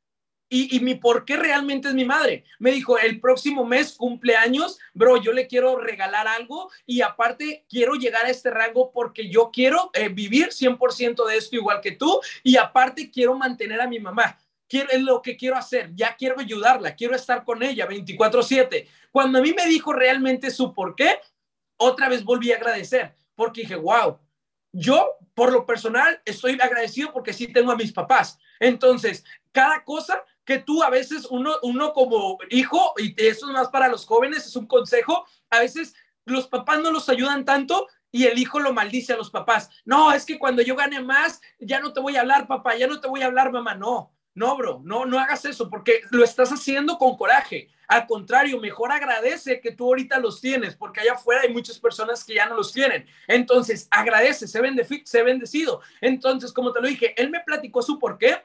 [0.48, 2.44] Y, mi por qué realmente es mi madre.
[2.60, 7.96] Me dijo, el próximo mes cumpleaños, bro, yo le quiero regalar algo y aparte quiero
[7.96, 12.22] llegar a este rango porque yo quiero eh, vivir 100% de esto igual que tú
[12.44, 14.38] y aparte quiero mantener a mi mamá.
[14.68, 18.88] Quiero, es lo que quiero hacer, ya quiero ayudarla, quiero estar con ella 24/7.
[19.12, 21.20] Cuando a mí me dijo realmente su por qué,
[21.78, 24.20] otra vez volví a agradecer porque dije, wow,
[24.72, 28.40] yo por lo personal estoy agradecido porque sí tengo a mis papás.
[28.60, 33.70] Entonces, cada cosa que tú a veces uno, uno como hijo, y eso es más
[33.70, 38.26] para los jóvenes, es un consejo, a veces los papás no los ayudan tanto y
[38.26, 39.70] el hijo lo maldice a los papás.
[39.84, 42.88] No, es que cuando yo gane más, ya no te voy a hablar, papá, ya
[42.88, 43.76] no te voy a hablar, mamá.
[43.76, 47.70] No, No, bro, no, no hagas eso porque lo estás haciendo con coraje.
[47.88, 52.24] Al contrario, mejor agradece que tú ahorita los tienes, porque allá afuera hay muchas personas
[52.24, 53.06] que ya no los tienen.
[53.28, 54.62] Entonces, agradece, se,
[55.24, 55.82] bendecido.
[56.02, 58.42] Entonces, como te lo dije, él me platicó su por qué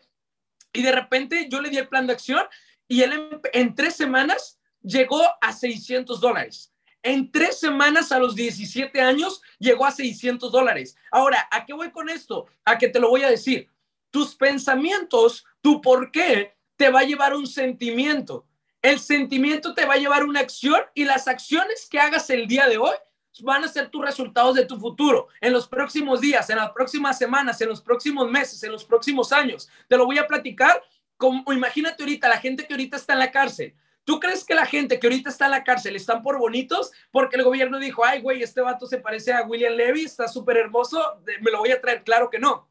[0.73, 2.45] y de repente yo le di el plan de acción
[2.89, 6.73] y él en, tres semanas llegó a 600 dólares.
[7.03, 10.97] En tres semanas a los 17 años llegó a 600 dólares.
[11.11, 12.47] Ahora, ¿a qué voy con esto?
[12.65, 13.69] A que te lo voy a decir.
[14.11, 18.47] Tus pensamientos, tu por qué, te va a llevar un sentimiento.
[18.83, 22.67] El sentimiento te va a llevar una acción y las acciones que hagas el día
[22.67, 22.95] de hoy
[23.43, 27.19] van a ser tus resultados de tu futuro en los próximos días, en las próximas
[27.19, 29.69] semanas, en los próximos meses, en los próximos años.
[29.89, 30.83] Te lo voy a platicar
[31.21, 33.75] como imagínate ahorita la gente que ahorita está en la cárcel.
[34.05, 36.91] ¿Tú crees que la gente que ahorita está en la cárcel están por bonitos?
[37.11, 40.57] Porque el gobierno dijo, ay, güey, este vato se parece a William Levy, está súper
[40.57, 42.03] hermoso, me lo voy a traer.
[42.05, 42.69] Claro que no.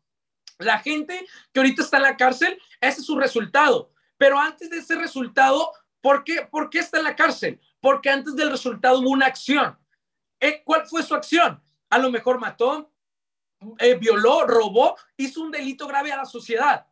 [0.57, 3.91] La gente que ahorita está en la cárcel, ese es su resultado.
[4.17, 7.61] Pero antes de ese resultado, ¿por qué, ¿por qué está en la cárcel?
[7.79, 9.77] Porque antes del resultado hubo una acción.
[10.39, 11.61] Eh, ¿Cuál fue su acción?
[11.89, 12.91] A lo mejor mató,
[13.79, 16.87] eh, violó, robó, hizo un delito grave a la sociedad.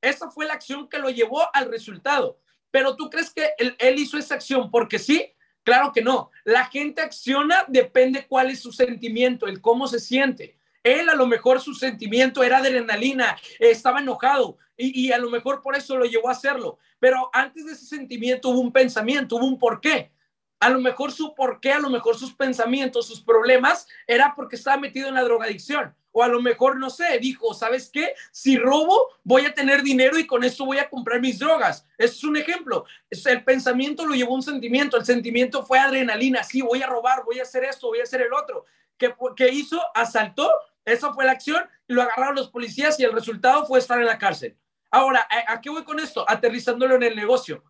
[0.00, 2.40] Esa fue la acción que lo llevó al resultado.
[2.70, 5.32] Pero tú crees que él, hizo esa acción porque sí?
[5.62, 6.30] Claro que no.
[6.44, 10.58] La gente acciona, depende cuál es su sentimiento, el cómo se siente.
[10.82, 15.60] Él a lo mejor su sentimiento era adrenalina, estaba enojado y, y, a lo mejor
[15.60, 16.78] por eso lo llevó a hacerlo.
[17.00, 20.12] Pero antes de ese sentimiento hubo un pensamiento, hubo un porqué.
[20.60, 24.78] A lo mejor su porqué, a lo mejor sus pensamientos, sus problemas, era porque estaba
[24.78, 28.14] metido en la drogadicción o a lo mejor, no sé, dijo, ¿sabes qué?
[28.32, 31.86] Si robo, voy a tener dinero y con eso voy a comprar mis drogas.
[31.98, 32.86] Eso es un ejemplo.
[33.10, 37.38] El pensamiento lo llevó un sentimiento, el sentimiento fue adrenalina, sí, voy a robar, voy
[37.38, 38.64] a hacer esto, voy a hacer el otro.
[38.96, 39.78] ¿Qué, hizo?
[39.94, 40.50] Asaltó,
[40.86, 44.16] esa fue la acción, lo agarraron los policías y el resultado fue estar en la
[44.16, 44.56] cárcel.
[44.90, 46.24] Ahora, ¿a, qué voy con esto?
[46.26, 47.62] Aterrizándolo en el negocio.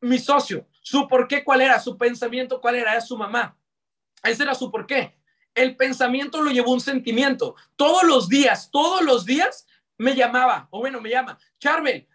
[0.00, 3.56] Mi socio, su por qué, cuál era, su pensamiento, cuál era, era su mamá.
[4.22, 5.16] Ese era su por qué
[5.54, 7.54] el pensamiento lo llevó un sentimiento.
[7.76, 9.66] Todos los días, todos los días
[9.98, 12.08] me llamaba, o bueno, me llama, Charbel,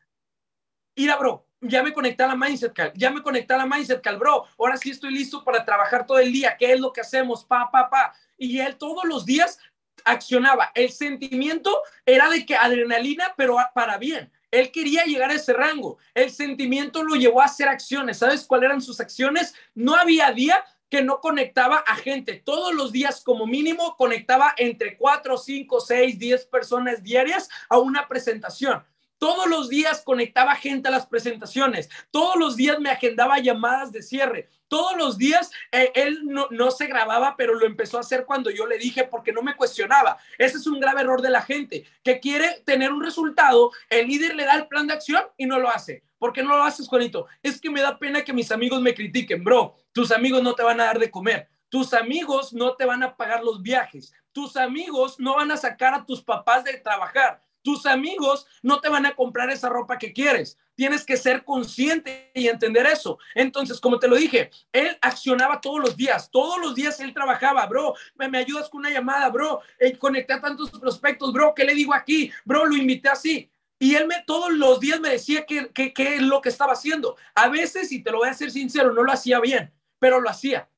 [0.95, 4.01] ira, bro, ya me conecté a la Mindset Cal, ya me conecté a la Mindset
[4.01, 7.01] Cal, bro, ahora sí estoy listo para trabajar todo el día, ¿qué es lo que
[7.01, 7.45] hacemos?
[7.45, 8.13] Pa, pa, pa.
[8.37, 9.59] Y él todos los días
[10.03, 10.71] accionaba.
[10.75, 14.31] El sentimiento era de que adrenalina, pero para bien.
[14.51, 15.97] Él quería llegar a ese rango.
[16.13, 18.19] El sentimiento lo llevó a hacer acciones.
[18.19, 19.53] ¿Sabes cuáles eran sus acciones?
[19.75, 22.41] No había día que no conectaba a gente.
[22.45, 28.07] Todos los días, como mínimo, conectaba entre 4, 5, 6, 10 personas diarias a una
[28.07, 28.83] presentación.
[29.17, 31.89] Todos los días conectaba gente a las presentaciones.
[32.11, 34.49] Todos los días me agendaba llamadas de cierre.
[34.67, 38.49] Todos los días eh, él no, no, se grababa, pero lo empezó a hacer cuando
[38.51, 40.17] yo le dije porque no me cuestionaba.
[40.37, 43.71] Ese es un grave error de la gente que quiere tener un resultado.
[43.89, 46.03] El líder le da el plan de acción y no lo hace.
[46.19, 47.27] ¿Por qué no lo haces, Juanito?
[47.41, 49.75] Es que me da pena que mis amigos me critiquen, bro.
[49.91, 51.47] Tus amigos no te van a dar de comer.
[51.69, 54.13] Tus amigos no te van a pagar los viajes.
[54.31, 57.41] Tus amigos no van a sacar a tus papás de trabajar.
[57.67, 60.57] Tus amigos no te van a comprar esa ropa que quieres.
[60.73, 63.19] Tienes que ser consciente y entender eso.
[63.35, 66.31] Entonces, como te lo dije, él accionaba todos los días.
[66.31, 67.93] Todos los días él trabajaba, bro.
[68.15, 69.59] Me, ayudas con una llamada, bro.
[69.79, 71.53] Eh, conecté a tantos prospectos, bro.
[71.53, 72.31] ¿Qué le digo aquí?
[72.45, 73.51] Bro, lo invité así.
[73.77, 77.17] Y él me todos los días me decía qué que, es lo que estaba haciendo.
[77.35, 80.29] A veces, y te lo voy a ser sincero, no lo hacía bien, pero lo
[80.29, 80.69] hacía.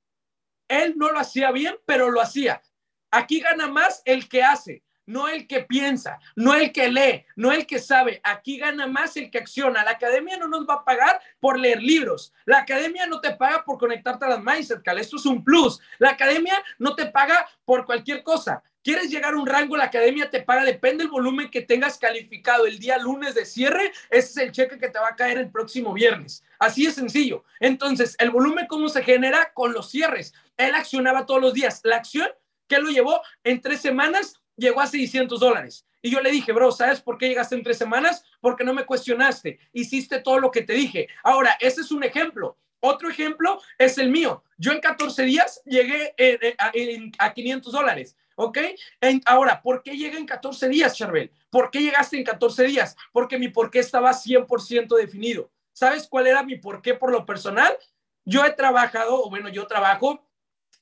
[0.68, 2.64] Él no lo hacía bien, pero lo hacía.
[3.12, 7.52] Aquí gana más el que hace, no el que piensa, no el que lee, no
[7.52, 8.22] el que sabe.
[8.24, 9.84] Aquí gana más el que acciona.
[9.84, 12.32] La academia no nos va a pagar por leer libros.
[12.46, 15.80] La academia no te paga por conectarte a las Mindset, Esto es un plus.
[15.98, 18.62] La academia no te paga por cualquier cosa.
[18.84, 19.76] ¿Quieres llegar a un rango?
[19.76, 23.92] La academia te paga, depende del volumen que tengas calificado el día lunes de cierre,
[24.10, 26.44] ese es el cheque que te va a caer el próximo viernes.
[26.60, 27.44] Así es sencillo.
[27.60, 29.52] Entonces, el volumen, ¿cómo se genera?
[29.54, 30.34] Con los cierres.
[30.56, 31.82] Él accionaba todos los días.
[31.84, 32.30] La acción
[32.68, 35.86] que lo llevó en tres semanas llegó a 600 dólares.
[36.02, 38.24] Y yo le dije, bro, ¿sabes por qué llegaste en tres semanas?
[38.40, 41.08] Porque no me cuestionaste, hiciste todo lo que te dije.
[41.24, 42.58] Ahora, ese es un ejemplo.
[42.82, 44.44] Otro ejemplo es el mío.
[44.58, 46.72] Yo en 14 días llegué eh, eh, a,
[47.26, 48.16] a 500 dólares.
[48.42, 48.58] ¿Ok?
[49.26, 51.30] ahora, ¿por qué llega en 14 días, Charbel?
[51.50, 52.96] ¿Por qué llegaste en 14 días?
[53.12, 55.52] Porque mi por qué estaba 100% definido.
[55.74, 57.78] ¿Sabes cuál era mi por qué por lo personal?
[58.24, 60.26] Yo he trabajado, o bueno, yo trabajo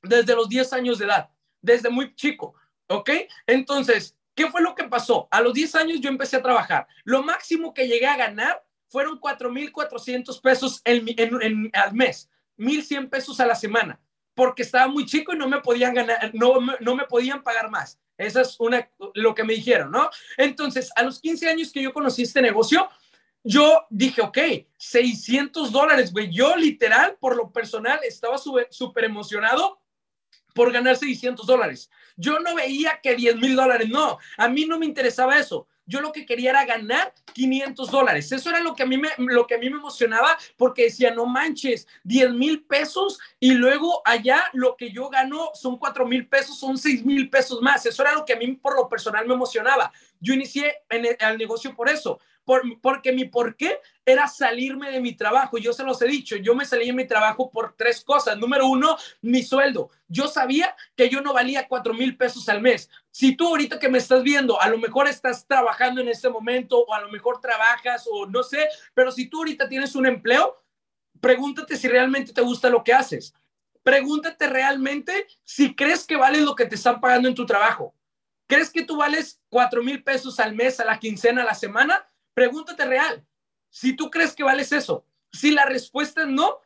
[0.03, 2.53] desde los 10 años de edad, desde muy chico,
[2.87, 3.09] ¿ok?
[3.45, 5.27] Entonces, ¿qué fue lo que pasó?
[5.31, 6.87] A los 10 años yo empecé a trabajar.
[7.03, 13.55] Lo máximo que llegué a ganar fueron 4,400 pesos al mes, 1,100 pesos a la
[13.55, 13.99] semana
[14.37, 17.99] porque estaba muy chico y no me podían ganar, no, no me podían pagar más.
[18.19, 20.11] Eso es una, lo que me dijeron, ¿no?
[20.37, 22.87] Entonces, a los 15 años que yo conocí este negocio,
[23.43, 24.37] yo dije, ok,
[24.77, 26.31] 600 dólares, güey.
[26.31, 29.79] Yo literal, por lo personal, estaba súper emocionado
[30.57, 31.91] por ganar 600 dólares.
[32.15, 35.67] Yo no veía que 10 mil dólares, no, a mí no me interesaba eso.
[35.85, 38.31] Yo lo que quería era ganar 500 dólares.
[38.31, 41.13] Eso era lo que a mí me, lo que a mí me emocionaba porque decía,
[41.13, 46.27] no manches, 10 mil pesos y luego allá lo que yo gano son 4 mil
[46.27, 47.85] pesos, son 6 mil pesos más.
[47.85, 49.93] Eso era lo que a mí por lo personal me emocionaba.
[50.19, 52.19] Yo inicié en el, negocio por eso,
[52.81, 55.57] porque mi por qué era salirme de mi trabajo.
[55.57, 58.37] Yo se los he dicho, yo me salí de mi trabajo por tres cosas.
[58.37, 59.91] Número uno, mi sueldo.
[60.07, 62.89] Yo sabía que yo no valía cuatro mil pesos al mes.
[63.11, 66.79] Si tú ahorita que me estás viendo, a lo mejor estás trabajando en este momento
[66.79, 70.55] o a lo mejor trabajas o no sé, pero si tú ahorita tienes un empleo,
[71.19, 73.33] pregúntate si realmente te gusta lo que haces.
[73.83, 77.93] Pregúntate realmente si crees que vale lo que te están pagando en tu trabajo.
[78.47, 82.09] ¿Crees que tú vales cuatro mil pesos al mes, a la quincena, a la semana?
[82.33, 83.27] Pregúntate real.
[83.77, 86.61] Si tú crees que vales eso, si la respuesta es no,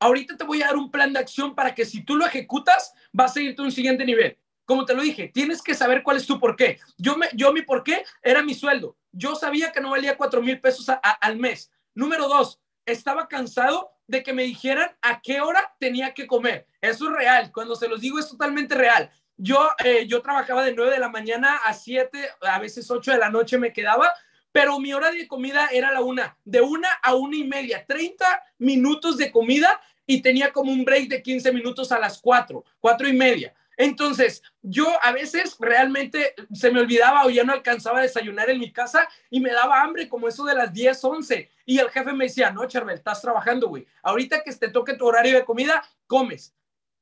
[0.00, 2.92] ahorita te voy a dar un plan de acción para que si tú lo ejecutas,
[3.10, 4.36] vas a irte a un siguiente nivel.
[4.66, 6.78] Como te lo dije, tienes que saber cuál es tu por qué.
[6.98, 8.98] Yo, me, yo mi por qué era mi sueldo.
[9.12, 10.88] Yo sabía que no valía cuatro mil pesos
[11.22, 11.72] al mes.
[11.94, 16.66] Número dos, estaba cansado de que me dijeran a qué hora tenía que comer.
[16.82, 17.50] Eso es real.
[17.50, 19.10] Cuando se los digo es totalmente real.
[19.38, 23.18] Yo, eh, yo trabajaba de 9 de la mañana a 7, a veces 8 de
[23.18, 24.12] la noche me quedaba,
[24.52, 28.24] pero mi hora de comida era la una, de una a una y media, 30
[28.58, 33.08] minutos de comida y tenía como un break de 15 minutos a las 4, 4
[33.08, 33.54] y media.
[33.76, 38.58] Entonces, yo a veces realmente se me olvidaba o ya no alcanzaba a desayunar en
[38.58, 41.50] mi casa y me daba hambre como eso de las 10, 11.
[41.64, 43.86] Y el jefe me decía, no, Charbel, estás trabajando, güey.
[44.02, 46.54] Ahorita que te toque tu horario de comida, comes.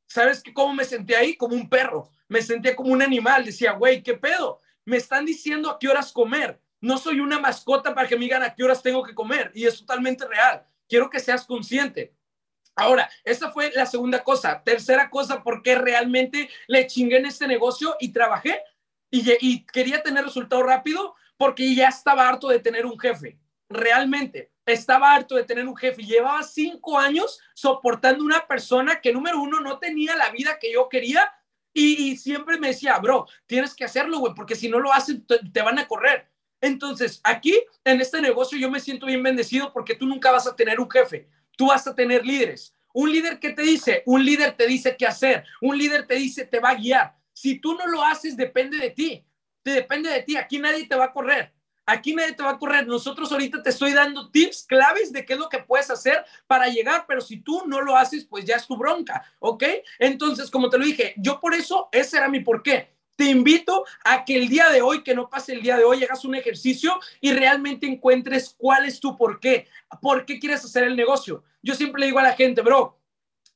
[0.06, 1.36] ¿Sabes cómo me sentí ahí?
[1.36, 2.08] Como un perro.
[2.28, 3.44] Me sentía como un animal.
[3.44, 4.60] Decía, güey, ¿qué pedo?
[4.84, 6.60] Me están diciendo a qué horas comer.
[6.80, 9.50] No soy una mascota para que me digan a qué horas tengo que comer.
[9.54, 10.64] Y es totalmente real.
[10.88, 12.14] Quiero que seas consciente.
[12.74, 14.62] Ahora, esa fue la segunda cosa.
[14.64, 18.62] Tercera cosa, porque realmente le chingué en este negocio y trabajé
[19.10, 23.38] y, quería tener resultado rápido porque ya estaba harto de tener un jefe.
[23.68, 26.02] Realmente estaba harto de tener un jefe.
[26.02, 30.88] Llevaba cinco años soportando una persona que, número uno, no tenía la vida que yo
[30.88, 31.32] quería
[31.72, 35.62] y, siempre me decía, bro, tienes que hacerlo, güey, porque si no lo hacen, te,
[35.62, 36.28] van a correr.
[36.60, 40.54] Entonces, aquí en este negocio yo me siento bien bendecido porque tú nunca vas a
[40.54, 42.74] tener un jefe, tú vas a tener líderes.
[42.92, 46.44] Un líder que te dice, un líder te dice qué hacer, un líder te dice,
[46.44, 47.16] te va a guiar.
[47.32, 49.24] Si tú no lo haces, depende de ti,
[49.62, 51.52] te depende de ti, aquí nadie te va a correr.
[51.86, 52.86] Aquí nadie te va a correr.
[52.86, 56.68] Nosotros ahorita te estoy dando tips claves de qué es lo que puedes hacer para
[56.68, 59.64] llegar, pero si tú no lo haces, pues ya es tu bronca, ¿ok?
[59.98, 62.94] Entonces, como te lo dije, yo por eso, ese era mi porqué.
[63.16, 66.02] Te invito a que el día de hoy, que no pase el día de hoy,
[66.02, 69.68] hagas un ejercicio y realmente encuentres cuál es tu porqué.
[70.00, 71.44] ¿Por qué quieres hacer el negocio?
[71.62, 72.98] Yo siempre le digo a la gente, bro,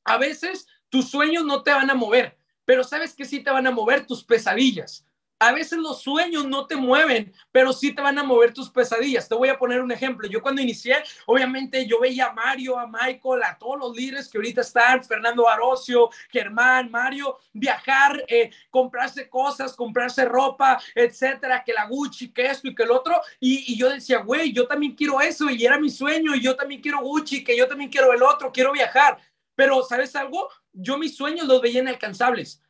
[0.03, 3.67] a veces tus sueños no te van a mover, pero sabes que sí te van
[3.67, 5.05] a mover tus pesadillas.
[5.37, 9.27] A veces los sueños no te mueven, pero sí te van a mover tus pesadillas.
[9.27, 10.29] Te voy a poner un ejemplo.
[10.29, 10.95] Yo cuando inicié,
[11.25, 15.49] obviamente yo veía a Mario, a Michael, a todos los líderes que ahorita están, Fernando
[15.49, 22.69] Arocio, Germán, Mario, viajar, eh, comprarse cosas, comprarse ropa, etcétera, que la Gucci, que esto
[22.69, 23.19] y que el otro.
[23.41, 26.55] Y, y yo decía, güey, yo también quiero eso y era mi sueño y yo
[26.55, 29.19] también quiero Gucci, que yo también quiero el otro, quiero viajar.
[29.53, 30.49] Pero, ¿sabes algo?
[30.71, 32.61] Yo mis sueños los veía inalcanzables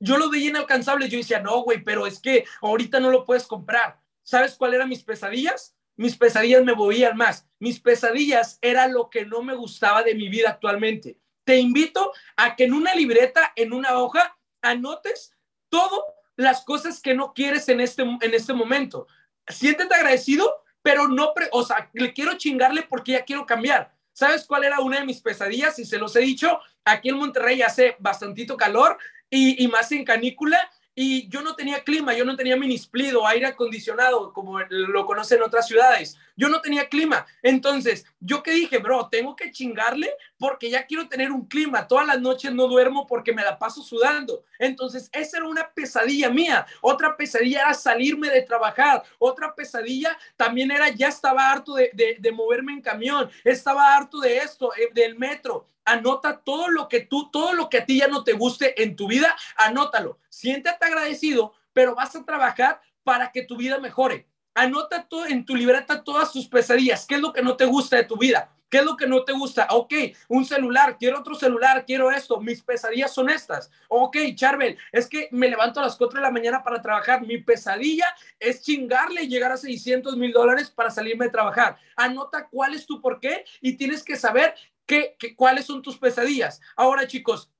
[0.00, 1.08] yo lo veía inalcanzable.
[1.08, 4.00] Yo decía, no, güey, pero es que ahorita no lo puedes comprar.
[4.22, 5.76] ¿Sabes cuál eran mis pesadillas?
[5.96, 7.46] Mis pesadillas me movían más.
[7.58, 11.18] Mis pesadillas era lo que no me gustaba de mi vida actualmente.
[11.44, 15.36] Te invito a que en una libreta, en una hoja, anotes
[15.68, 16.00] todas
[16.36, 19.06] las cosas que no quieres en este, en este momento.
[19.46, 23.94] Siéntete agradecido, pero no, o sea, le quiero chingarle porque ya quiero cambiar.
[24.12, 25.78] ¿Sabes cuál era una de mis pesadillas?
[25.78, 28.98] Y se los he dicho, aquí en Monterrey hace bastantito calor
[29.30, 30.58] y, y más en canícula
[31.02, 35.66] y yo no tenía clima, yo no tenía minisplido, aire acondicionado, como lo conocen otras
[35.66, 36.18] ciudades.
[36.36, 37.26] Yo no tenía clima.
[37.42, 41.86] Entonces, yo que dije, bro, tengo que chingarle porque ya quiero tener un clima.
[41.86, 44.44] Todas las noches no duermo porque me la paso sudando.
[44.58, 46.66] Entonces, esa era una pesadilla mía.
[46.82, 49.02] Otra pesadilla era salirme de trabajar.
[49.18, 53.30] Otra pesadilla también era, ya estaba harto de, de moverme en camión.
[53.44, 57.78] Estaba harto de esto, eh, del metro anota todo lo que tú, todo lo que
[57.78, 60.18] a ti ya no te guste en tu vida, anótalo.
[60.28, 64.26] Siéntate agradecido, pero vas a trabajar para que tu vida mejore.
[64.54, 67.06] Anota todo en tu libreta todas tus pesadillas.
[67.06, 68.50] ¿Qué es lo que no te gusta de tu vida?
[68.70, 69.66] ¿Qué es lo que no te gusta?
[69.70, 69.92] Ok,
[70.28, 73.68] un celular, quiero otro celular, quiero esto, mis pesadillas son estas.
[73.88, 77.26] Ok, Charbel, es que me levanto a las 4 de la mañana para trabajar.
[77.26, 78.06] Mi pesadilla
[78.38, 81.78] es chingarle y llegar a 600 mil dólares para salirme de trabajar.
[81.96, 84.54] Anota cuál es tu por qué y tienes que saber
[84.90, 86.60] qué, cuáles son tus pesadillas.
[86.74, 87.50] Ahora, chicos,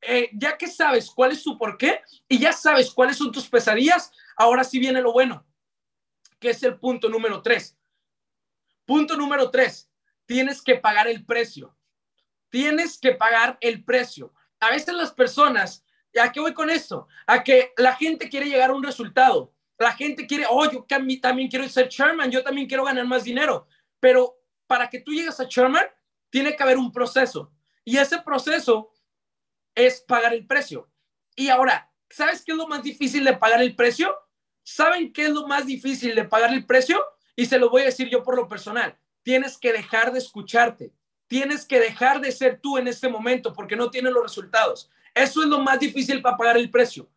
[0.00, 3.48] eh, ya que sabes cuál es tu por qué y ya sabes cuáles son tus
[3.48, 5.46] pesadillas, ahora sí viene lo bueno,
[6.38, 7.76] que es el punto número 3.
[8.86, 9.90] Punto número 3
[10.26, 11.76] tienes que pagar el precio.
[12.48, 14.32] Tienes que pagar el precio.
[14.60, 15.84] A veces las personas,
[16.18, 17.08] ¿a qué voy con esto?
[17.26, 19.52] A que la gente quiere llegar a un resultado.
[19.78, 23.66] La gente quiere, oh, yo también quiero ser chairman, yo también quiero ganar más dinero.
[24.00, 25.84] Pero para que tú llegues a chairman,
[26.34, 27.52] tiene que haber un proceso.
[27.84, 28.90] Y ese proceso
[29.72, 30.90] es pagar el precio.
[31.36, 34.12] Y ahora, ¿sabes qué es lo más difícil de pagar el precio?
[34.64, 37.00] ¿Saben qué es lo más difícil de pagar el precio?
[37.36, 40.92] Y se lo voy a decir yo por lo personal tienes que dejar de escucharte.
[41.28, 44.90] Tienes que dejar de ser tú en este momento porque no tienes los resultados.
[45.14, 47.08] Eso es lo más difícil para pagar el precio.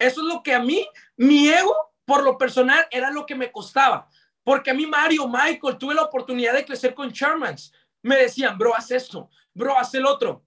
[0.00, 0.84] Eso es lo que a mí,
[1.16, 4.08] mi ego, por lo personal, era lo que me costaba.
[4.42, 7.72] Porque a mí, Mario, Michael, tuve la oportunidad de crecer con Shermans.
[8.04, 10.46] Me decían, bro, haz esto, bro, haz el otro,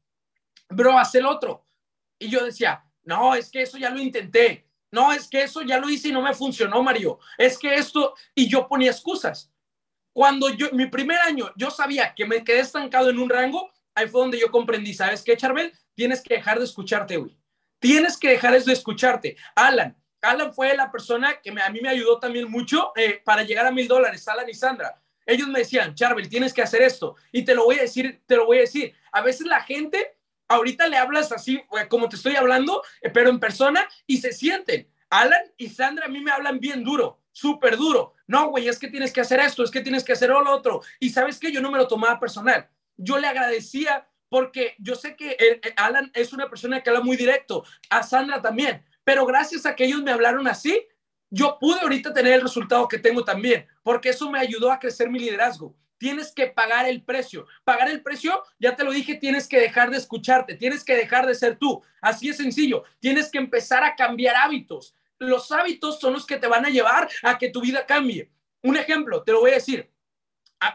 [0.69, 1.65] bro, haz el otro.
[2.19, 4.67] Y yo decía, no, es que eso ya lo intenté.
[4.91, 7.19] No, es que eso ya lo hice y no me funcionó, Mario.
[7.37, 9.51] Es que esto, y yo ponía excusas.
[10.13, 14.07] Cuando yo, mi primer año, yo sabía que me quedé estancado en un rango, ahí
[14.07, 15.73] fue donde yo comprendí, ¿sabes qué, Charbel?
[15.95, 17.37] Tienes que dejar de escucharte, güey.
[17.79, 19.35] Tienes que dejar de escucharte.
[19.55, 23.65] Alan, Alan fue la persona que a mí me ayudó también mucho eh, para llegar
[23.65, 25.01] a mil dólares, Alan y Sandra.
[25.27, 27.15] Ellos me decían, Charbel, tienes que hacer esto.
[27.31, 28.95] Y te lo voy a decir, te lo voy a decir.
[29.11, 33.29] A veces la gente, ahorita le hablas así, eh, como te estoy hablando, eh, pero
[33.29, 34.89] en persona, y se sienten.
[35.09, 38.15] Alan y Sandra a mí me hablan bien duro súper duro.
[38.25, 40.81] No, güey, es que tienes que hacer esto, es que tienes que hacer lo otro.
[40.99, 42.67] Y sabes que yo no me lo tomaba personal.
[42.95, 45.37] Yo le agradecía porque yo sé que
[45.75, 49.85] Alan es una persona que habla muy directo, a Sandra también, pero gracias a que
[49.85, 50.85] ellos me hablaron así,
[51.29, 55.09] yo pude ahorita tener el resultado que tengo también, porque eso me ayudó a crecer
[55.09, 55.75] mi liderazgo.
[55.97, 57.47] Tienes que pagar el precio.
[57.63, 61.25] Pagar el precio, ya te lo dije, tienes que dejar de escucharte, tienes que dejar
[61.25, 61.81] de ser tú.
[62.01, 62.83] Así es sencillo.
[62.99, 67.09] Tienes que empezar a cambiar hábitos los hábitos son los que te van a llevar
[67.23, 68.31] a que tu vida cambie.
[68.61, 69.89] Un ejemplo, te lo voy a decir.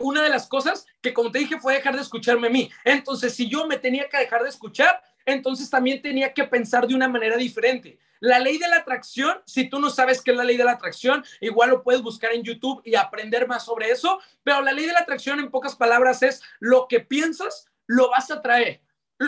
[0.01, 2.71] Una de las cosas que, como te dije, fue dejar de escucharme a mí.
[2.85, 6.95] Entonces, si yo me tenía que dejar de escuchar, entonces también tenía que pensar de
[6.95, 7.99] una manera diferente.
[8.23, 10.73] La ley de la atracción, si tú no sabes qué es la ley de la
[10.73, 14.87] atracción, igual lo puedes buscar en YouTube y aprender más sobre eso, pero la ley
[14.87, 18.81] de la atracción en pocas palabras es lo que piensas, lo vas a traer.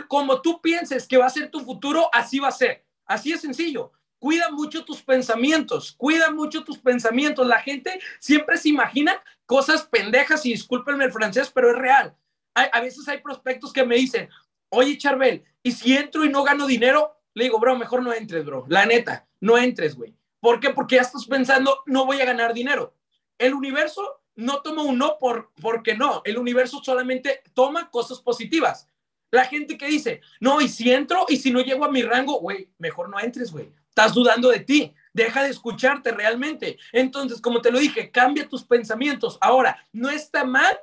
[0.07, 2.85] Como tú pienses que va a ser tu futuro, así va a ser.
[3.05, 3.91] Así es sencillo.
[4.21, 7.47] Cuida mucho tus pensamientos, cuida mucho tus pensamientos.
[7.47, 12.17] La gente siempre se imagina cosas pendejas y discúlpenme el francés, pero es real.
[12.55, 14.29] a veces hay prospectos que me dicen,
[14.75, 17.17] oye Charbel, ¿y si entro y no gano dinero?
[17.35, 18.65] Le digo, bro, mejor no entres, bro.
[18.69, 20.15] La neta, no entres, güey.
[20.41, 20.71] ¿Por qué?
[20.71, 22.95] Porque ya estás pensando, no voy a ganar dinero.
[23.39, 26.23] El universo no toma un no por, porque no.
[26.25, 28.89] El universo solamente toma cosas positivas.
[29.31, 32.39] La gente que dice, no, y si entro y si no llego a mi rango,
[32.41, 33.73] güey, mejor no entres, güey.
[33.89, 34.95] Estás dudando de ti.
[35.13, 36.79] Deja de escucharte realmente.
[36.93, 39.39] Entonces, como te lo dije, cambia tus pensamientos.
[39.41, 40.79] Ahora, no está mal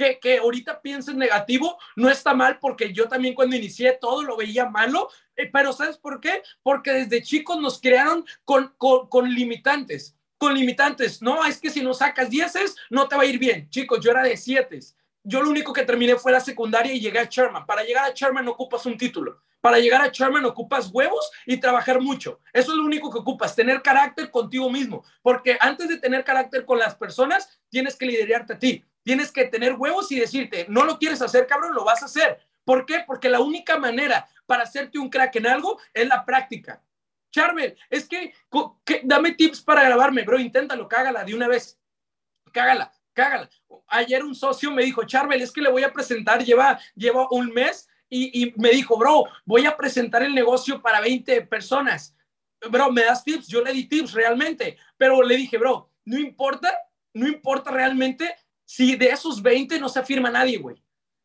[0.00, 4.34] que, que, ahorita pienses negativo, no está mal porque yo también cuando inicié todo lo
[4.34, 6.42] veía malo, eh, pero ¿sabes por qué?
[6.62, 11.20] Porque desde chicos nos crearon con, con, limitantes, con limitantes.
[11.20, 13.68] No, es que si no sacas dieces, no te va a ir bien.
[13.68, 14.80] Chicos, yo era de siete.
[15.22, 17.66] Yo lo único que terminé fue la secundaria y llegué a Sherman.
[17.66, 19.42] Para llegar a Sherman ocupas un título.
[19.60, 22.40] Para llegar a Sherman ocupas huevos y trabajar mucho.
[22.54, 25.04] Eso es lo único que ocupas, tener carácter contigo mismo.
[25.20, 28.82] Porque antes de tener carácter con las personas, tienes que liderarte a ti.
[29.10, 32.38] Tienes que tener huevos y decirte, no lo quieres hacer, cabrón, lo vas a hacer.
[32.64, 33.02] ¿Por qué?
[33.04, 36.80] Porque la única manera para hacerte un crack en algo es la práctica.
[37.32, 38.32] Charbel, es que,
[39.02, 41.76] dame tips para grabarme, bro, inténtalo, cágala de una vez.
[42.52, 43.50] Cágala, cágala.
[43.88, 47.52] Ayer un socio me dijo, Charbel, es que le voy a presentar, lleva, lleva un
[47.52, 52.16] mes y, me dijo, bro, voy a presentar el negocio para 20 personas.
[52.70, 53.48] Bro, ¿me das tips?
[53.48, 56.72] Yo le di tips realmente, pero le dije, bro, no importa,
[57.12, 58.36] no importa realmente
[58.70, 60.80] si de esos 20 no se afirma nadie, güey.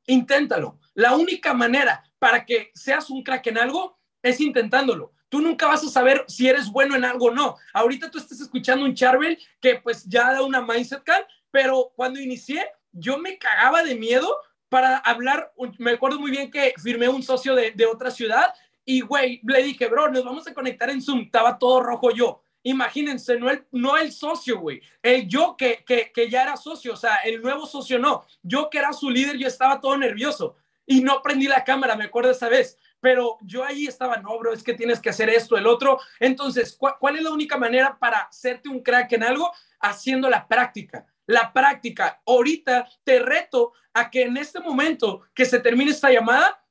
[0.07, 0.79] Inténtalo.
[0.95, 5.13] La única manera para que seas un crack en algo es intentándolo.
[5.29, 7.55] Tú nunca vas a saber si eres bueno en algo o no.
[7.71, 12.19] Ahorita tú estás escuchando un Charbel que pues ya da una mindset call, pero cuando
[12.19, 14.35] inicié yo me cagaba de miedo
[14.67, 19.01] para hablar, me acuerdo muy bien que firmé un socio de, de otra ciudad y,
[19.01, 22.41] güey, le dije, bro, nos vamos a conectar en Zoom, estaba todo rojo yo.
[22.65, 23.37] Imagínense,
[23.71, 27.41] no el, socio, güey, el yo que, que, que ya era socio, o sea, el
[27.41, 31.47] nuevo socio no, yo que era su líder, yo estaba todo nervioso y no prendí
[31.47, 34.99] la cámara, me acuerdo esa vez, pero yo ahí estaba, no, bro, es que tienes
[34.99, 35.99] que hacer esto, el otro.
[36.19, 39.51] Entonces, ¿cuál es la única manera para hacerte un crack en algo?
[39.79, 41.05] Haciendo la práctica.
[41.27, 42.19] La práctica.
[42.25, 46.65] Ahorita te reto a que en este momento que se termine esta llamada,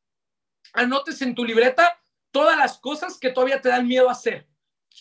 [0.72, 2.00] anotes en tu libreta
[2.32, 4.48] todas las cosas que todavía te dan miedo a hacer.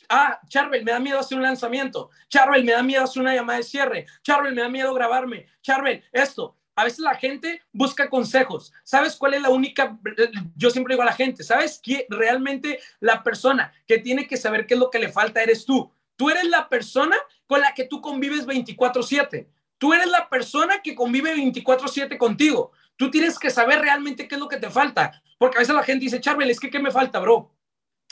[0.10, 2.10] Ah, Charbel, me da miedo hacer un lanzamiento.
[2.30, 4.06] Charbel, me da miedo hacer una llamada de cierre.
[4.24, 5.48] Charbel, me da miedo grabarme.
[5.62, 6.56] Charbel, esto.
[6.76, 8.74] A veces la gente busca consejos.
[8.84, 9.98] ¿Sabes cuál es la única?
[10.56, 14.66] Yo siempre digo a la gente, ¿sabes que realmente la persona que tiene que saber
[14.66, 15.92] qué es lo que le falta eres tú?
[16.16, 17.16] Tú eres la persona
[17.46, 19.48] con la que tú convives 24/7.
[19.78, 22.72] Tú eres la persona que convive 24/7 contigo.
[22.96, 25.22] Tú tienes que saber realmente qué es lo que te falta.
[25.38, 27.52] Porque a veces la gente dice, Charbel, es que ¿qué me falta, bro?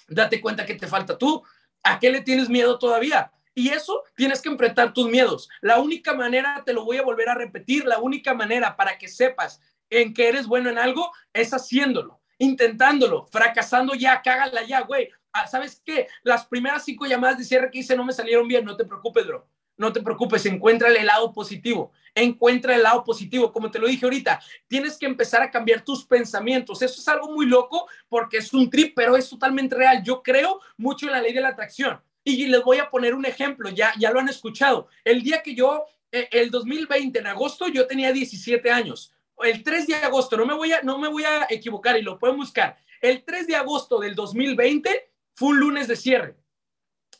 [0.07, 1.43] Date cuenta que te falta tú.
[1.83, 3.31] ¿A qué le tienes miedo todavía?
[3.53, 5.49] Y eso tienes que enfrentar tus miedos.
[5.61, 9.07] La única manera, te lo voy a volver a repetir, la única manera para que
[9.07, 9.59] sepas
[9.89, 15.09] en que eres bueno en algo es haciéndolo, intentándolo, fracasando ya, cágala ya, güey.
[15.33, 16.07] Ah, ¿Sabes qué?
[16.23, 19.27] Las primeras cinco llamadas de cierre que hice no me salieron bien, no te preocupes,
[19.27, 19.47] bro.
[19.81, 21.91] No te preocupes, encuentra el lado positivo.
[22.13, 23.51] Encuentra el lado positivo.
[23.51, 26.83] Como te lo dije ahorita, tienes que empezar a cambiar tus pensamientos.
[26.83, 30.03] Eso es algo muy loco porque es un trip, pero es totalmente real.
[30.03, 31.99] Yo creo mucho en la ley de la atracción.
[32.23, 34.87] Y les voy a poner un ejemplo, ya, ya lo han escuchado.
[35.03, 39.15] El día que yo, eh, el 2020, en agosto, yo tenía 17 años.
[39.39, 42.19] El 3 de agosto, no me voy a, no me voy a equivocar y lo
[42.19, 42.77] pueden buscar.
[43.01, 46.35] El 3 de agosto del 2020 fue un lunes de cierre.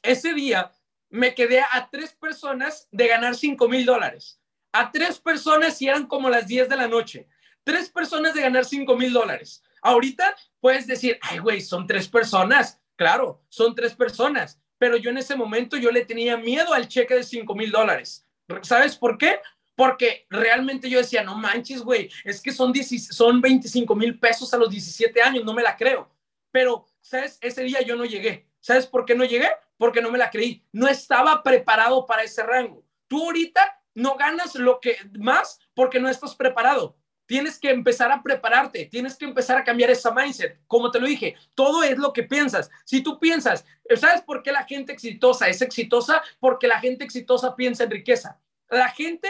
[0.03, 0.71] Ese día
[1.11, 4.39] me quedé a tres personas de ganar 5 mil dólares.
[4.71, 7.27] A tres personas y eran como las 10 de la noche.
[7.63, 9.61] Tres personas de ganar 5 mil dólares.
[9.81, 12.79] Ahorita puedes decir, ay, güey, son tres personas.
[12.95, 17.13] Claro, son tres personas pero yo en ese momento yo le tenía miedo al cheque
[17.13, 18.27] de 5 mil dólares.
[18.63, 19.39] ¿Sabes por qué?
[19.75, 24.57] Porque realmente yo decía, no manches, güey, es que son, son 25 mil pesos a
[24.57, 26.09] los 17 años, no me la creo.
[26.49, 27.37] Pero, ¿sabes?
[27.41, 28.47] Ese día yo no llegué.
[28.59, 29.51] ¿Sabes por qué no llegué?
[29.81, 30.63] Porque no me la creí.
[30.71, 32.85] No estaba preparado para ese rango.
[33.07, 36.99] Tú ahorita no ganas lo que más porque no estás preparado.
[37.25, 40.59] Tienes que empezar a prepararte, tienes que empezar a cambiar esa mindset.
[40.67, 42.69] Como te lo dije, todo es lo que piensas.
[42.85, 43.65] Si tú piensas,
[43.95, 46.21] ¿sabes por qué la gente exitosa es exitosa?
[46.39, 48.39] Porque la gente exitosa piensa en riqueza.
[48.69, 49.27] La gente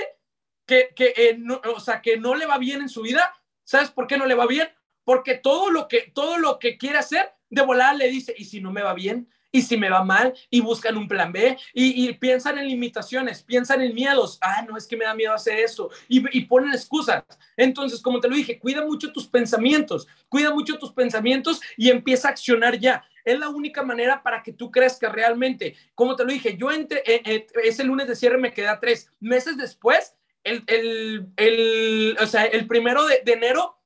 [0.66, 3.34] que, que, eh, no, o sea, que no le va bien en su vida,
[3.64, 4.68] ¿sabes por qué no le va bien?
[5.06, 8.60] Porque todo lo que, todo lo que quiere hacer, de volar le dice, ¿y si
[8.60, 9.30] no me va bien?
[9.52, 13.82] Y si me va mal y buscan un plan B y, piensan en limitaciones, piensan
[13.82, 17.24] en miedos, ah, no, es que me da miedo hacer eso y, y, ponen excusas.
[17.58, 22.28] Entonces, como te lo dije, cuida mucho tus pensamientos, cuida mucho tus pensamientos y empieza
[22.28, 23.04] a accionar ya.
[23.24, 25.76] Es la única manera para que tú crezcas realmente.
[25.94, 28.80] Como te lo dije, yo entre, eh, eh, ese lunes de cierre me quedé a
[28.80, 33.78] tres meses después, el, el, el o sea, el primero de, enero,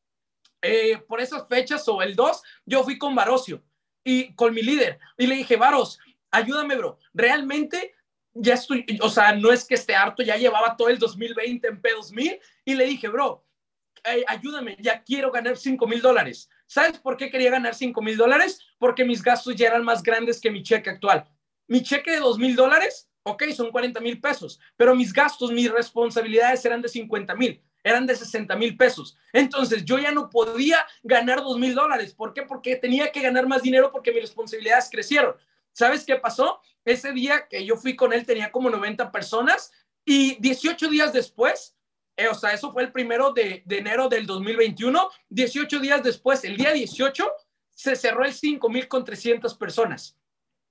[0.62, 3.62] eh, por esas fechas o el 2, yo fui con Barocio
[4.06, 6.00] y con mi líder y le dije, Varos,
[6.32, 6.98] ayúdame, bro.
[7.14, 7.96] Realmente
[8.34, 11.82] ya estoy, o sea, no es que esté harto, ya llevaba todo el 2020 en
[11.82, 13.46] P2000 y le dije, bro,
[14.28, 16.50] ayúdame, ya quiero ganar 5 mil dólares.
[16.68, 18.60] ¿Sabes por qué quería ganar 5 mil dólares?
[18.78, 21.26] Porque mis gastos ya eran más grandes que mi cheque actual.
[21.68, 25.72] Mi cheque de 2 mil dólares, ok, son 40 mil pesos, pero mis gastos, mis
[25.72, 29.16] responsabilidades eran de 50 mil eran de 60 mil pesos.
[29.32, 32.14] Entonces yo ya no podía ganar 2 mil dólares.
[32.14, 32.42] ¿Por qué?
[32.42, 35.36] Porque tenía que ganar más dinero porque mis responsabilidades crecieron.
[35.72, 36.60] ¿Sabes qué pasó?
[36.84, 39.72] Ese día que yo fui con él tenía como 90 personas
[40.04, 41.78] y 18 días después,
[42.18, 46.44] eh, o sea, eso fue el primero de, de enero del 2021, 18 días después,
[46.44, 47.32] el día 18,
[47.70, 50.18] se cerró el 5 mil con 300 personas.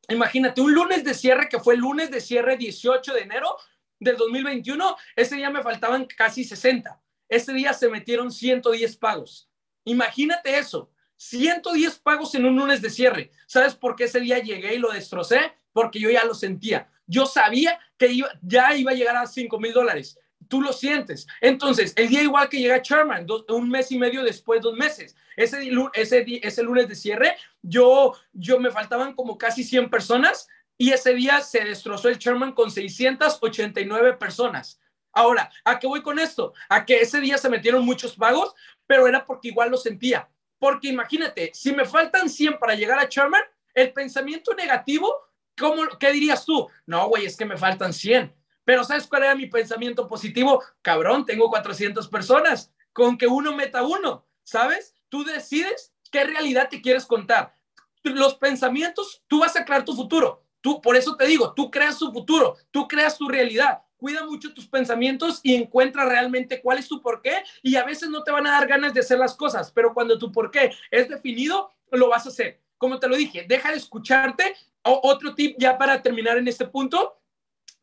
[0.09, 3.57] Imagínate, un lunes de cierre que fue el lunes de cierre 18 de enero
[4.01, 7.01] del 2021, ese día me faltaban casi 60.
[7.29, 9.49] Ese día se metieron 110 pagos.
[9.85, 13.31] Imagínate eso, 110 pagos en un lunes de cierre.
[13.47, 15.53] ¿Sabes por qué ese día llegué y lo destrocé?
[15.73, 16.89] Porque yo ya lo sentía.
[17.07, 20.19] Yo sabía que ya iba a llegar a 5 mil dólares.
[20.49, 21.27] Tú lo sientes.
[21.41, 25.71] Entonces, el día igual que llega Sherman, un mes y medio después, dos meses, ese,
[25.95, 31.15] ese, ese lunes de cierre, yo, yo me faltaban como casi 100 personas y ese
[31.15, 34.81] día se destrozó el Sherman con 689 personas.
[35.15, 36.53] Ahora, ¿a qué voy con esto?
[36.69, 38.55] A que ese día se metieron muchos pagos,
[38.87, 40.29] pero era porque igual lo sentía.
[40.59, 43.43] Porque imagínate, si me faltan 100 para llegar a Sherman,
[43.75, 45.15] el pensamiento negativo,
[45.59, 46.69] ¿cómo, ¿qué dirías tú?
[46.87, 48.35] No, güey, es que me faltan 100.
[48.65, 50.63] Pero ¿sabes cuál era mi pensamiento positivo?
[50.83, 52.73] Cabrón, tengo 400 personas.
[52.93, 54.95] Con que uno meta uno, ¿sabes?
[55.09, 57.55] Tú decides qué realidad te quieres contar.
[58.03, 60.45] Los pensamientos, tú vas a crear tu futuro.
[60.61, 63.83] Tú, por eso te digo, tú creas tu futuro, tú creas tu realidad.
[63.97, 67.43] Cuida mucho tus pensamientos y encuentra realmente cuál es tu porqué.
[67.63, 70.19] Y a veces no te van a dar ganas de hacer las cosas, pero cuando
[70.19, 72.61] tu porqué es definido, lo vas a hacer.
[72.79, 74.55] Como te lo dije, deja de escucharte.
[74.83, 77.19] O, otro tip ya para terminar en este punto,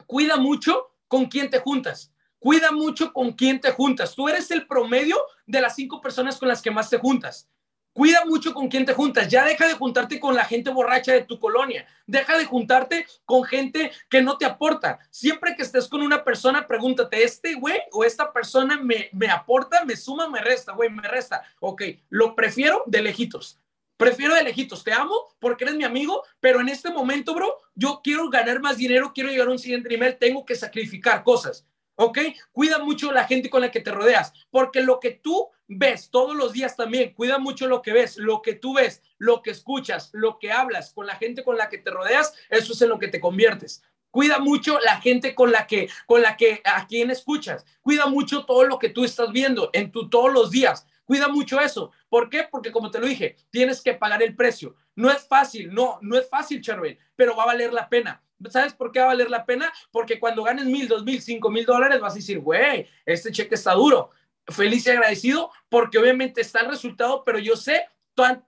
[0.05, 2.13] cuida mucho con quién te juntas.
[2.37, 4.15] Cuida mucho con quién te juntas.
[4.15, 7.49] Tú eres el promedio de las cinco personas con las que más te juntas.
[7.93, 9.27] Cuida mucho con quién te juntas.
[9.27, 11.85] Ya deja de juntarte con la gente borracha de tu colonia.
[12.07, 14.99] Deja de juntarte con gente que no te aporta.
[15.09, 19.83] Siempre que estés con una persona, pregúntate, ¿este güey o esta persona me, me aporta,
[19.83, 20.71] me suma, me resta?
[20.71, 21.43] Güey, me resta.
[21.59, 23.59] Ok, lo prefiero de lejitos.
[23.97, 24.83] Prefiero de lejitos.
[24.85, 28.77] Te amo porque eres mi amigo, pero en este momento, bro, yo quiero ganar más
[28.77, 31.67] dinero, quiero llegar a un siguiente nivel, tengo que sacrificar cosas.
[31.95, 32.17] ¿ok?
[32.51, 36.35] Cuida mucho la gente con la que te rodeas, porque lo que tú ves todos
[36.35, 40.09] los días también, cuida mucho lo que ves, lo que tú ves, lo que escuchas,
[40.11, 42.99] lo que hablas con la gente con la que te rodeas, eso es en lo
[42.99, 43.81] que te conviertes.
[44.09, 47.65] Cuida mucho la gente con la que, con la que, a quien escuchas.
[47.81, 50.85] Cuida mucho todo lo que tú estás viendo en tu todos los días.
[51.05, 51.91] Cuida mucho eso.
[52.09, 52.45] ¿Por qué?
[52.51, 54.75] Porque como te lo dije, tienes que pagar el precio.
[54.95, 58.21] No es fácil, no, no es fácil, Charbel, pero va a valer la pena.
[58.49, 59.71] ¿Sabes por qué va a valer la pena?
[59.91, 63.55] Porque cuando ganes mil, dos mil, cinco mil dólares vas a decir, güey, este cheque
[63.55, 64.09] está duro.
[64.47, 67.85] Feliz y agradecido porque obviamente está el resultado, pero yo sé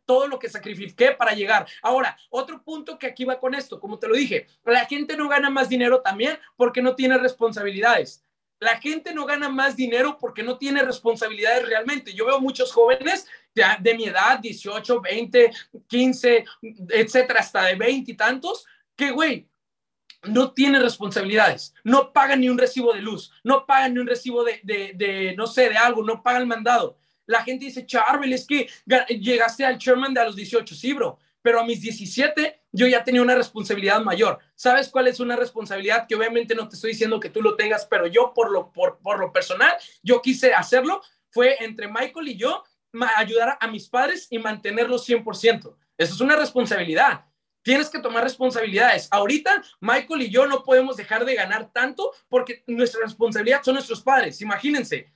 [0.06, 1.66] todo lo que sacrifiqué para llegar.
[1.82, 5.28] Ahora, otro punto que aquí va con esto, como te lo dije, la gente no
[5.28, 8.24] gana más dinero también porque no tiene responsabilidades.
[8.60, 12.14] La gente no gana más dinero porque no tiene responsabilidades realmente.
[12.14, 15.52] Yo veo muchos jóvenes de, mi edad, 18, 20,
[15.88, 16.46] 15,
[16.90, 18.66] etcétera, hasta de 20 y tantos,
[18.96, 19.50] que, güey,
[20.26, 24.44] no tiene responsabilidades, no pagan ni un recibo de luz, no pagan ni un recibo
[24.44, 26.98] de, de, no sé, de algo, no pagan el mandado.
[27.26, 28.68] La gente dice, Charbel, es que
[29.10, 33.04] llegaste al chairman de a los 18, sí, bro, pero a mis 17 yo ya
[33.04, 34.40] tenía una responsabilidad mayor.
[34.56, 36.08] ¿Sabes cuál es una responsabilidad?
[36.08, 39.00] Que obviamente no te estoy diciendo que tú lo tengas, pero yo por lo, por,
[39.00, 42.64] por lo personal, yo quise hacerlo, fue entre Michael y yo
[43.18, 45.76] ayudar a mis padres y mantenerlos 100%.
[45.98, 47.26] Eso es una responsabilidad
[47.64, 49.08] tienes que tomar responsabilidades.
[49.12, 54.02] Ahorita, Michael y yo no podemos dejar de ganar tanto porque nuestra responsabilidad son nuestros
[54.02, 54.42] padres.
[54.42, 55.12] Imagínense,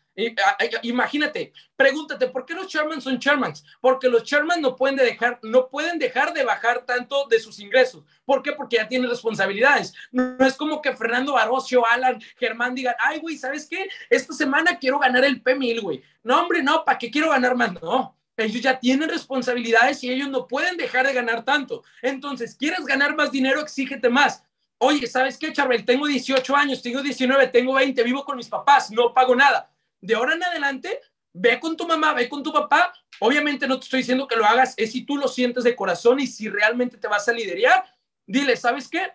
[0.82, 3.64] imagínate, pregúntate, ¿por qué los chairmans son chairmans?
[3.80, 8.04] Porque los chairmans no pueden, dejar, no pueden dejar de bajar tanto de sus ingresos.
[8.26, 8.54] ¿Por qué?
[8.54, 9.94] Porque ya tienen responsabilidades.
[10.12, 13.88] No, es como que Fernando Barocio, Alan, Germán digan, ay, güey, ¿sabes qué?
[14.10, 16.04] Esta semana quiero ganar el P1000, güey.
[16.24, 17.74] No, hombre, no, ¿para qué quiero ganar más?
[17.74, 21.84] No, ellos ya tienen responsabilidades y ellos no pueden dejar de ganar tanto.
[22.02, 23.60] Entonces, ¿quieres ganar más dinero?
[23.60, 24.44] Exígete más.
[24.78, 25.84] Oye, ¿sabes qué, Charbel?
[25.84, 29.72] Tengo 18 años, tengo 19, tengo 20, vivo con mis papás, no pago nada.
[30.00, 31.02] De ahora en adelante,
[31.34, 32.94] ve con tu mamá, ve con tu papá.
[33.20, 36.20] Obviamente no te estoy diciendo que lo hagas, es si tú lo sientes de corazón
[36.20, 37.86] y si realmente te vas a liderar.
[38.28, 39.14] Dile, ¿sabes qué?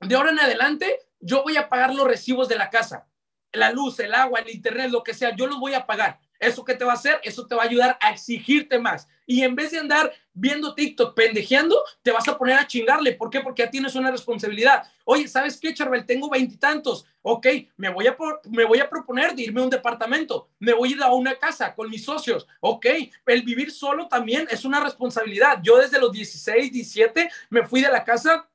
[0.00, 3.08] De ahora en adelante, yo voy a pagar los recibos de la casa,
[3.52, 6.20] la luz, el agua, el internet, lo que sea, yo los voy a pagar.
[6.44, 7.20] ¿Eso qué te va a hacer?
[7.22, 9.08] Eso te va a ayudar a exigirte más.
[9.26, 13.12] Y en vez de andar viendo TikTok pendejeando, te vas a poner a chingarle.
[13.12, 13.40] ¿Por qué?
[13.40, 14.82] Porque ya tienes una responsabilidad.
[15.04, 16.04] Oye, ¿sabes qué, Charbel?
[16.04, 17.06] Tengo veintitantos.
[17.22, 18.16] Ok, me voy, a
[18.50, 20.48] me voy a proponer de irme a un departamento.
[20.58, 22.46] Me voy a ir a una casa con mis socios.
[22.60, 22.86] Ok,
[23.26, 25.60] el vivir solo también es una responsabilidad.
[25.62, 28.46] Yo desde los 16, 17 me fui de la casa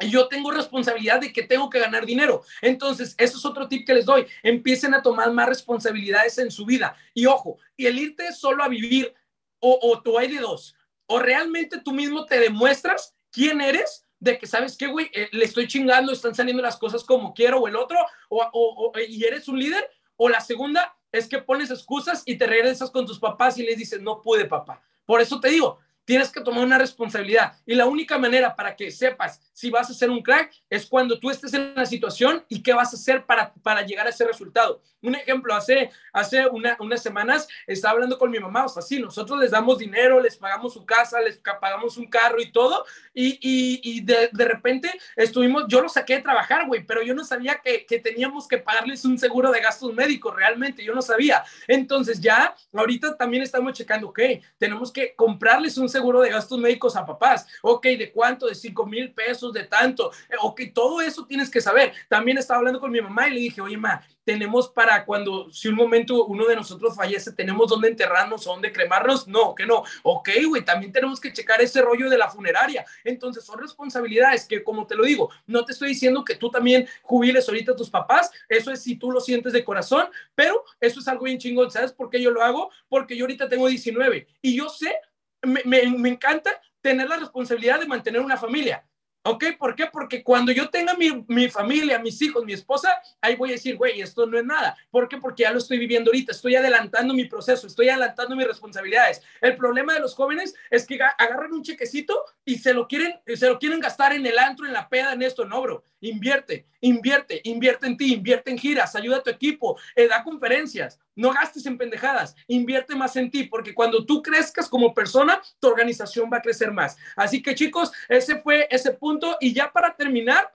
[0.00, 2.42] yo tengo responsabilidad de que tengo que ganar dinero.
[2.60, 4.26] Entonces, eso es otro tip que les doy.
[4.42, 6.96] Empiecen a tomar más responsabilidades en su vida.
[7.14, 9.14] Y ojo, y el irte solo a vivir
[9.60, 10.74] o, o tú hay de dos.
[11.06, 15.44] O realmente tú mismo te demuestras quién eres, de que sabes que, güey, eh, le
[15.44, 19.48] estoy chingando, están saliendo las cosas como quiero, o el otro, o, o, y eres
[19.48, 19.88] un líder.
[20.16, 23.76] O la segunda es que pones excusas y te regresas con tus papás y les
[23.76, 24.80] dices, no pude, papá.
[25.04, 27.54] Por eso te digo, tienes que tomar una responsabilidad.
[27.66, 31.18] Y la única manera para que sepas si vas a ser un crack es cuando
[31.18, 34.24] tú estés en la situación y qué vas a hacer para, para llegar a ese
[34.24, 34.82] resultado.
[35.02, 39.40] Un ejemplo, hace, hace unas semanas estaba hablando con mi mamá, o sea, sí, nosotros
[39.40, 43.38] les damos dinero, les pagamos su casa, les pagamos un carro y todo, y,
[43.82, 47.60] y, de, de, repente estuvimos, yo lo saqué de trabajar, güey, pero yo no sabía
[47.62, 51.42] que, que teníamos que pagarles un seguro de gastos médicos, realmente, yo no sabía.
[51.66, 54.20] Entonces ya, ahorita también estamos checando, ok,
[54.56, 58.46] tenemos que comprarles un seguro de gastos médicos a papás, ok, ¿de cuánto?
[58.46, 61.92] De 5 mil pesos, de tanto, ok, todo eso tienes que saber.
[62.08, 65.68] También estaba hablando con mi mamá y le dije, oye, ma, tenemos para cuando, si
[65.68, 69.26] un momento uno de nosotros fallece, tenemos dónde enterrarnos o dónde cremarnos.
[69.26, 69.82] No, que no.
[70.02, 72.84] Ok, güey, también tenemos que checar ese rollo de la funeraria.
[73.04, 76.86] Entonces, son responsabilidades que, como te lo digo, no te estoy diciendo que tú también
[77.02, 78.30] jubiles ahorita a tus papás.
[78.48, 81.70] Eso es si tú lo sientes de corazón, pero eso es algo bien chingón.
[81.70, 82.70] ¿Sabes por qué yo lo hago?
[82.88, 84.94] Porque yo ahorita tengo 19 y yo sé,
[85.42, 88.84] me, me, me encanta tener la responsabilidad de mantener una familia
[89.24, 89.44] ¿Ok?
[89.56, 89.86] ¿Por qué?
[89.86, 92.90] Porque cuando yo tenga mi, mi, familia, mis hijos, mi esposa,
[93.20, 94.76] ahí voy a decir, güey, esto no es nada.
[94.90, 95.16] ¿Por qué?
[95.18, 99.22] Porque ya lo estoy viviendo ahorita, estoy adelantando mi proceso, estoy adelantando mis responsabilidades.
[99.40, 103.48] El problema de los jóvenes es que agarran un chequecito y se lo quieren, se
[103.48, 105.44] lo quieren gastar en el antro, en la peda, en esto.
[105.44, 105.84] No, bro.
[106.02, 110.98] Invierte, invierte, invierte en ti, invierte en giras, ayuda a tu equipo, eh, da conferencias.
[111.14, 115.68] No gastes en pendejadas, invierte más en ti, porque cuando tú crezcas como persona, tu
[115.68, 116.96] organización va a crecer más.
[117.14, 119.36] Así que chicos, ese fue ese punto.
[119.40, 120.52] Y ya para terminar,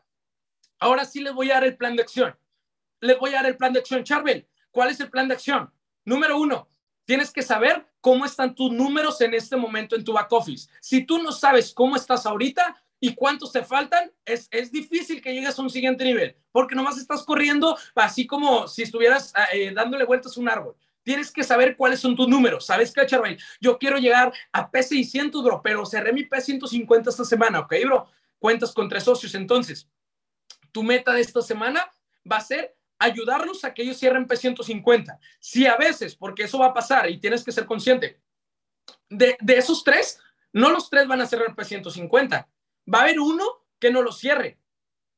[0.79, 2.37] ahora sí les voy a dar el plan de acción.
[2.99, 4.03] Les voy a dar el plan de acción.
[4.03, 5.71] Charbel, ¿cuál es el plan de acción?
[6.03, 6.67] Número uno,
[7.05, 10.69] tienes que saber cómo están tus números en este momento en tu back office.
[10.81, 15.33] Si tú no sabes cómo estás ahorita, y cuántos te faltan, es, es difícil que
[15.33, 19.71] llegues a un siguiente nivel, porque nomás estás corriendo así como si estuvieras ah, eh,
[19.73, 20.75] dándole vueltas a un árbol.
[21.03, 22.65] Tienes que saber cuáles son tus números.
[22.65, 23.39] ¿Sabes qué, Charbel?
[23.61, 28.07] Yo quiero llegar a P600, bro, pero cerré mi P150 esta semana, ¿ok, bro?
[28.39, 29.33] Cuentas con tres socios.
[29.35, 29.87] Entonces,
[30.73, 31.89] tu meta de esta semana
[32.29, 35.17] va a ser ayudarlos a que ellos cierren P150.
[35.39, 38.19] Si a veces, porque eso va a pasar y tienes que ser consciente,
[39.09, 40.19] de, de esos tres,
[40.51, 42.47] no los tres van a cerrar P150
[42.91, 43.45] va a haber uno
[43.79, 44.59] que no lo cierre.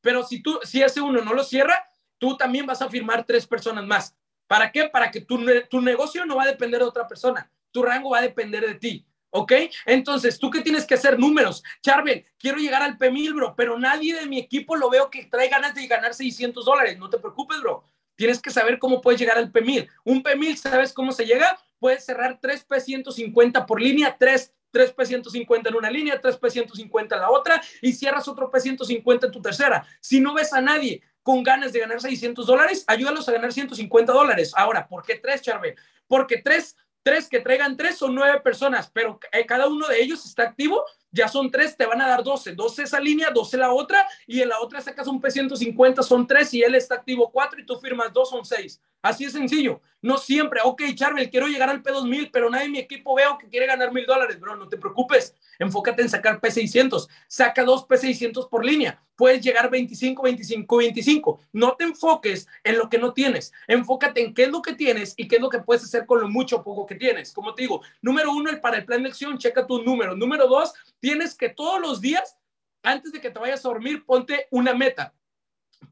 [0.02, 1.86] Pero si tú, si ese uno no lo cierra,
[2.18, 4.16] tú también vas a firmar tres personas más.
[4.48, 4.90] ¿Para qué?
[4.90, 5.40] Para que tu,
[5.70, 7.52] tu negocio no va a depender de otra persona.
[7.72, 9.06] Tu rango va a depender de ti.
[9.32, 9.54] ¿Ok?
[9.86, 11.20] Entonces, ¿tú qué tienes que hacer?
[11.20, 11.64] Números.
[11.84, 15.50] Charbel, quiero llegar al P1000, bro, pero nadie de mi equipo lo veo que trae
[15.50, 16.98] ganas de ganar 600 dólares.
[16.98, 17.84] No te preocupes, bro.
[18.16, 19.88] Tienes que saber cómo puedes llegar al P1000.
[20.04, 21.60] Un P1000, ¿sabes cómo se llega?
[21.78, 27.20] Puedes cerrar 3 P150 por línea, 3 3 P150 en una línea, 3 P150 en
[27.20, 29.86] la otra y cierras otro P150 en tu tercera.
[30.00, 34.12] Si no ves a nadie con ganas de ganar 600 dólares, ayúdalos a ganar 150
[34.12, 34.54] dólares.
[34.56, 35.76] Ahora, ¿por qué tres, Charve?
[36.08, 40.26] Porque tres, tres que traigan tres son nueve personas, pero eh, cada uno de ellos
[40.26, 42.53] está activo ya son tres, te van a dar 12.
[42.53, 46.53] 12 esa línea, 12 la otra, y en la otra sacas un P150, son tres,
[46.53, 48.82] y él está activo cuatro, y tú firmas dos, son seis.
[49.01, 49.82] Así es sencillo.
[50.01, 53.49] No siempre, ok, Charmel, quiero llegar al P2000, pero nadie en mi equipo veo que
[53.49, 55.36] quiere ganar mil dólares, bro, no te preocupes.
[55.57, 57.07] Enfócate en sacar P600.
[57.28, 59.01] Saca dos P600 por línea.
[59.16, 61.39] Puedes llegar 25, 25, 25.
[61.51, 63.51] No te enfoques en lo que no tienes.
[63.68, 66.22] Enfócate en qué es lo que tienes y qué es lo que puedes hacer con
[66.22, 67.34] lo mucho o poco que tienes.
[67.34, 70.16] Como te digo, número uno, el para el plan de acción, checa tus números.
[70.16, 72.38] Número dos, tienes que todos los días,
[72.84, 75.14] antes de que te vayas a dormir, ponte una meta.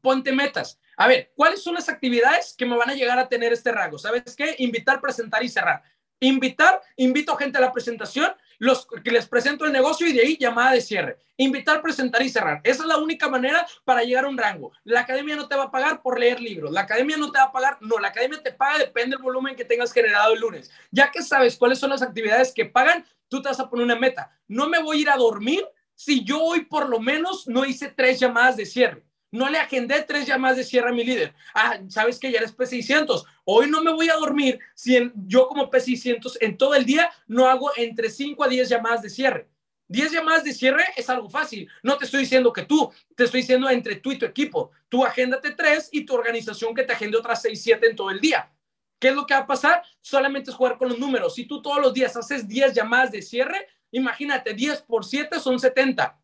[0.02, 0.78] Ponte metas.
[0.96, 3.98] A ver, ¿cuáles son las actividades que me van a llegar a tener este rango?
[3.98, 4.56] ¿Sabes qué?
[4.58, 5.82] Invitar, presentar y cerrar.
[6.20, 10.36] Invitar, invito gente a la presentación, los que les presento el negocio y de ahí
[10.36, 11.18] llamada de cierre.
[11.36, 12.60] Invitar, presentar y cerrar.
[12.64, 14.72] Esa es la única manera para llegar a un rango.
[14.84, 16.72] La academia no te va a pagar por leer libros.
[16.72, 17.78] La academia no te va a pagar.
[17.80, 20.70] No, la academia te paga, depende del volumen que tengas generado el lunes.
[20.90, 23.96] Ya que sabes cuáles son las actividades que pagan, tú te vas a poner una
[23.96, 24.32] meta.
[24.48, 27.88] No me voy a ir a dormir si yo hoy por lo menos no hice
[27.88, 29.07] tres llamadas de cierre.
[29.30, 31.34] No le agendé tres llamadas de cierre a mi líder.
[31.54, 33.24] Ah, sabes que ya eres P600.
[33.44, 37.46] Hoy no me voy a dormir si yo como P600 en todo el día no
[37.46, 39.48] hago entre 5 a 10 llamadas de cierre.
[39.88, 41.68] 10 llamadas de cierre es algo fácil.
[41.82, 44.70] No te estoy diciendo que tú, te estoy diciendo entre tú y tu equipo.
[44.88, 48.20] Tú agéndate tres y tu organización que te agende otras 6, 7 en todo el
[48.20, 48.50] día.
[48.98, 49.82] ¿Qué es lo que va a pasar?
[50.00, 51.34] Solamente es jugar con los números.
[51.34, 55.58] Si tú todos los días haces 10 llamadas de cierre, imagínate, 10 por 7 son
[55.60, 56.18] 70.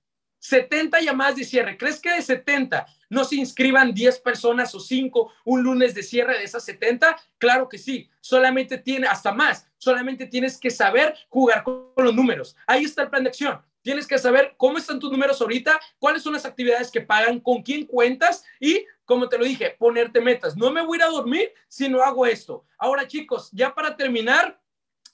[0.44, 1.78] 70 llamadas de cierre.
[1.78, 6.36] ¿Crees que de 70 no se inscriban 10 personas o 5 un lunes de cierre
[6.36, 7.16] de esas 70?
[7.38, 8.10] Claro que sí.
[8.20, 12.56] Solamente tiene, hasta más, solamente tienes que saber jugar con los números.
[12.66, 13.62] Ahí está el plan de acción.
[13.80, 17.62] Tienes que saber cómo están tus números ahorita, cuáles son las actividades que pagan, con
[17.62, 20.58] quién cuentas y, como te lo dije, ponerte metas.
[20.58, 22.66] No me voy a ir a dormir si no hago esto.
[22.76, 24.60] Ahora, chicos, ya para terminar,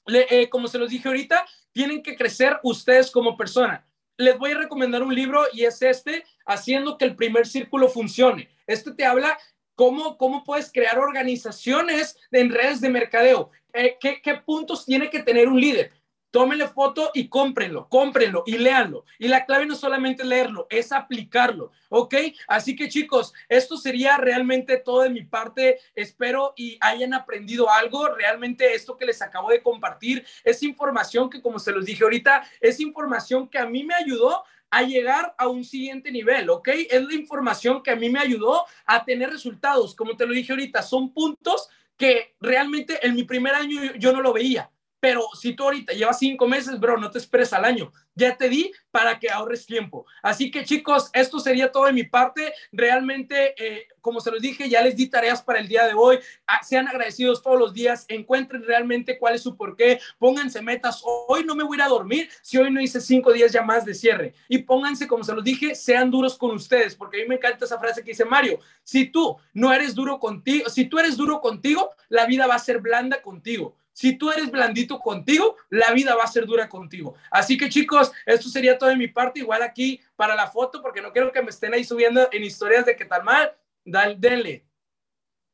[0.08, 3.86] eh, como se los dije ahorita, tienen que crecer ustedes como persona
[4.20, 8.50] les voy a recomendar un libro y es este, Haciendo que el primer círculo funcione.
[8.66, 9.38] Este te habla
[9.74, 13.50] cómo, cómo puedes crear organizaciones en redes de mercadeo.
[13.72, 15.92] Eh, ¿qué, ¿Qué puntos tiene que tener un líder?
[16.30, 19.04] Tómenle foto y cómprenlo, cómprenlo y léanlo.
[19.18, 22.14] Y la clave no es solamente leerlo, es aplicarlo, ¿ok?
[22.48, 25.78] Así que chicos, esto sería realmente todo de mi parte.
[25.94, 28.08] Espero y hayan aprendido algo.
[28.08, 32.44] Realmente esto que les acabo de compartir es información que, como se los dije ahorita,
[32.60, 36.68] es información que a mí me ayudó a llegar a un siguiente nivel, ¿ok?
[36.88, 39.96] Es la información que a mí me ayudó a tener resultados.
[39.96, 44.22] Como te lo dije ahorita, son puntos que realmente en mi primer año yo no
[44.22, 44.70] lo veía
[45.00, 47.90] Pero si tú ahorita llevas cinco meses, bro, no te esperes al año.
[48.14, 50.04] Ya te di para que ahorres tiempo.
[50.22, 52.52] Así que chicos, esto sería todo de mi parte.
[52.70, 56.18] Realmente, eh, como se los dije, ya les di tareas para el día de hoy.
[56.46, 58.04] Ah, sean agradecidos todos los días.
[58.08, 60.00] Encuentren realmente cuál es su porqué.
[60.18, 61.00] Pónganse metas.
[61.02, 63.62] Hoy no me voy a ir a dormir si hoy no hice cinco días ya
[63.62, 64.34] más de cierre.
[64.48, 67.64] Y pónganse, como se los dije, sean duros con ustedes, porque a mí me encanta
[67.64, 68.58] esa frase que dice Mario.
[68.82, 72.58] Si tú no eres duro contigo, si tú eres duro contigo, la vida va a
[72.58, 73.79] ser blanda contigo.
[74.00, 77.16] Si tú eres blandito contigo, la vida va a ser dura contigo.
[77.30, 79.40] Así que chicos, esto sería todo de mi parte.
[79.40, 82.86] Igual aquí para la foto, porque no quiero que me estén ahí subiendo en historias
[82.86, 83.54] de qué tal mal.
[83.84, 84.64] Dale, denle.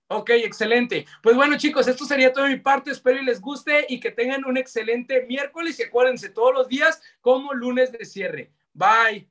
[0.07, 1.07] Ok, excelente.
[1.25, 2.93] Pues bueno, chicos, esto sería todo de mi parte.
[2.93, 7.03] Espero y les guste y que tengan un excelente miércoles y acuérdense todos los días
[7.21, 8.53] como lunes de cierre.
[8.73, 9.29] Bye.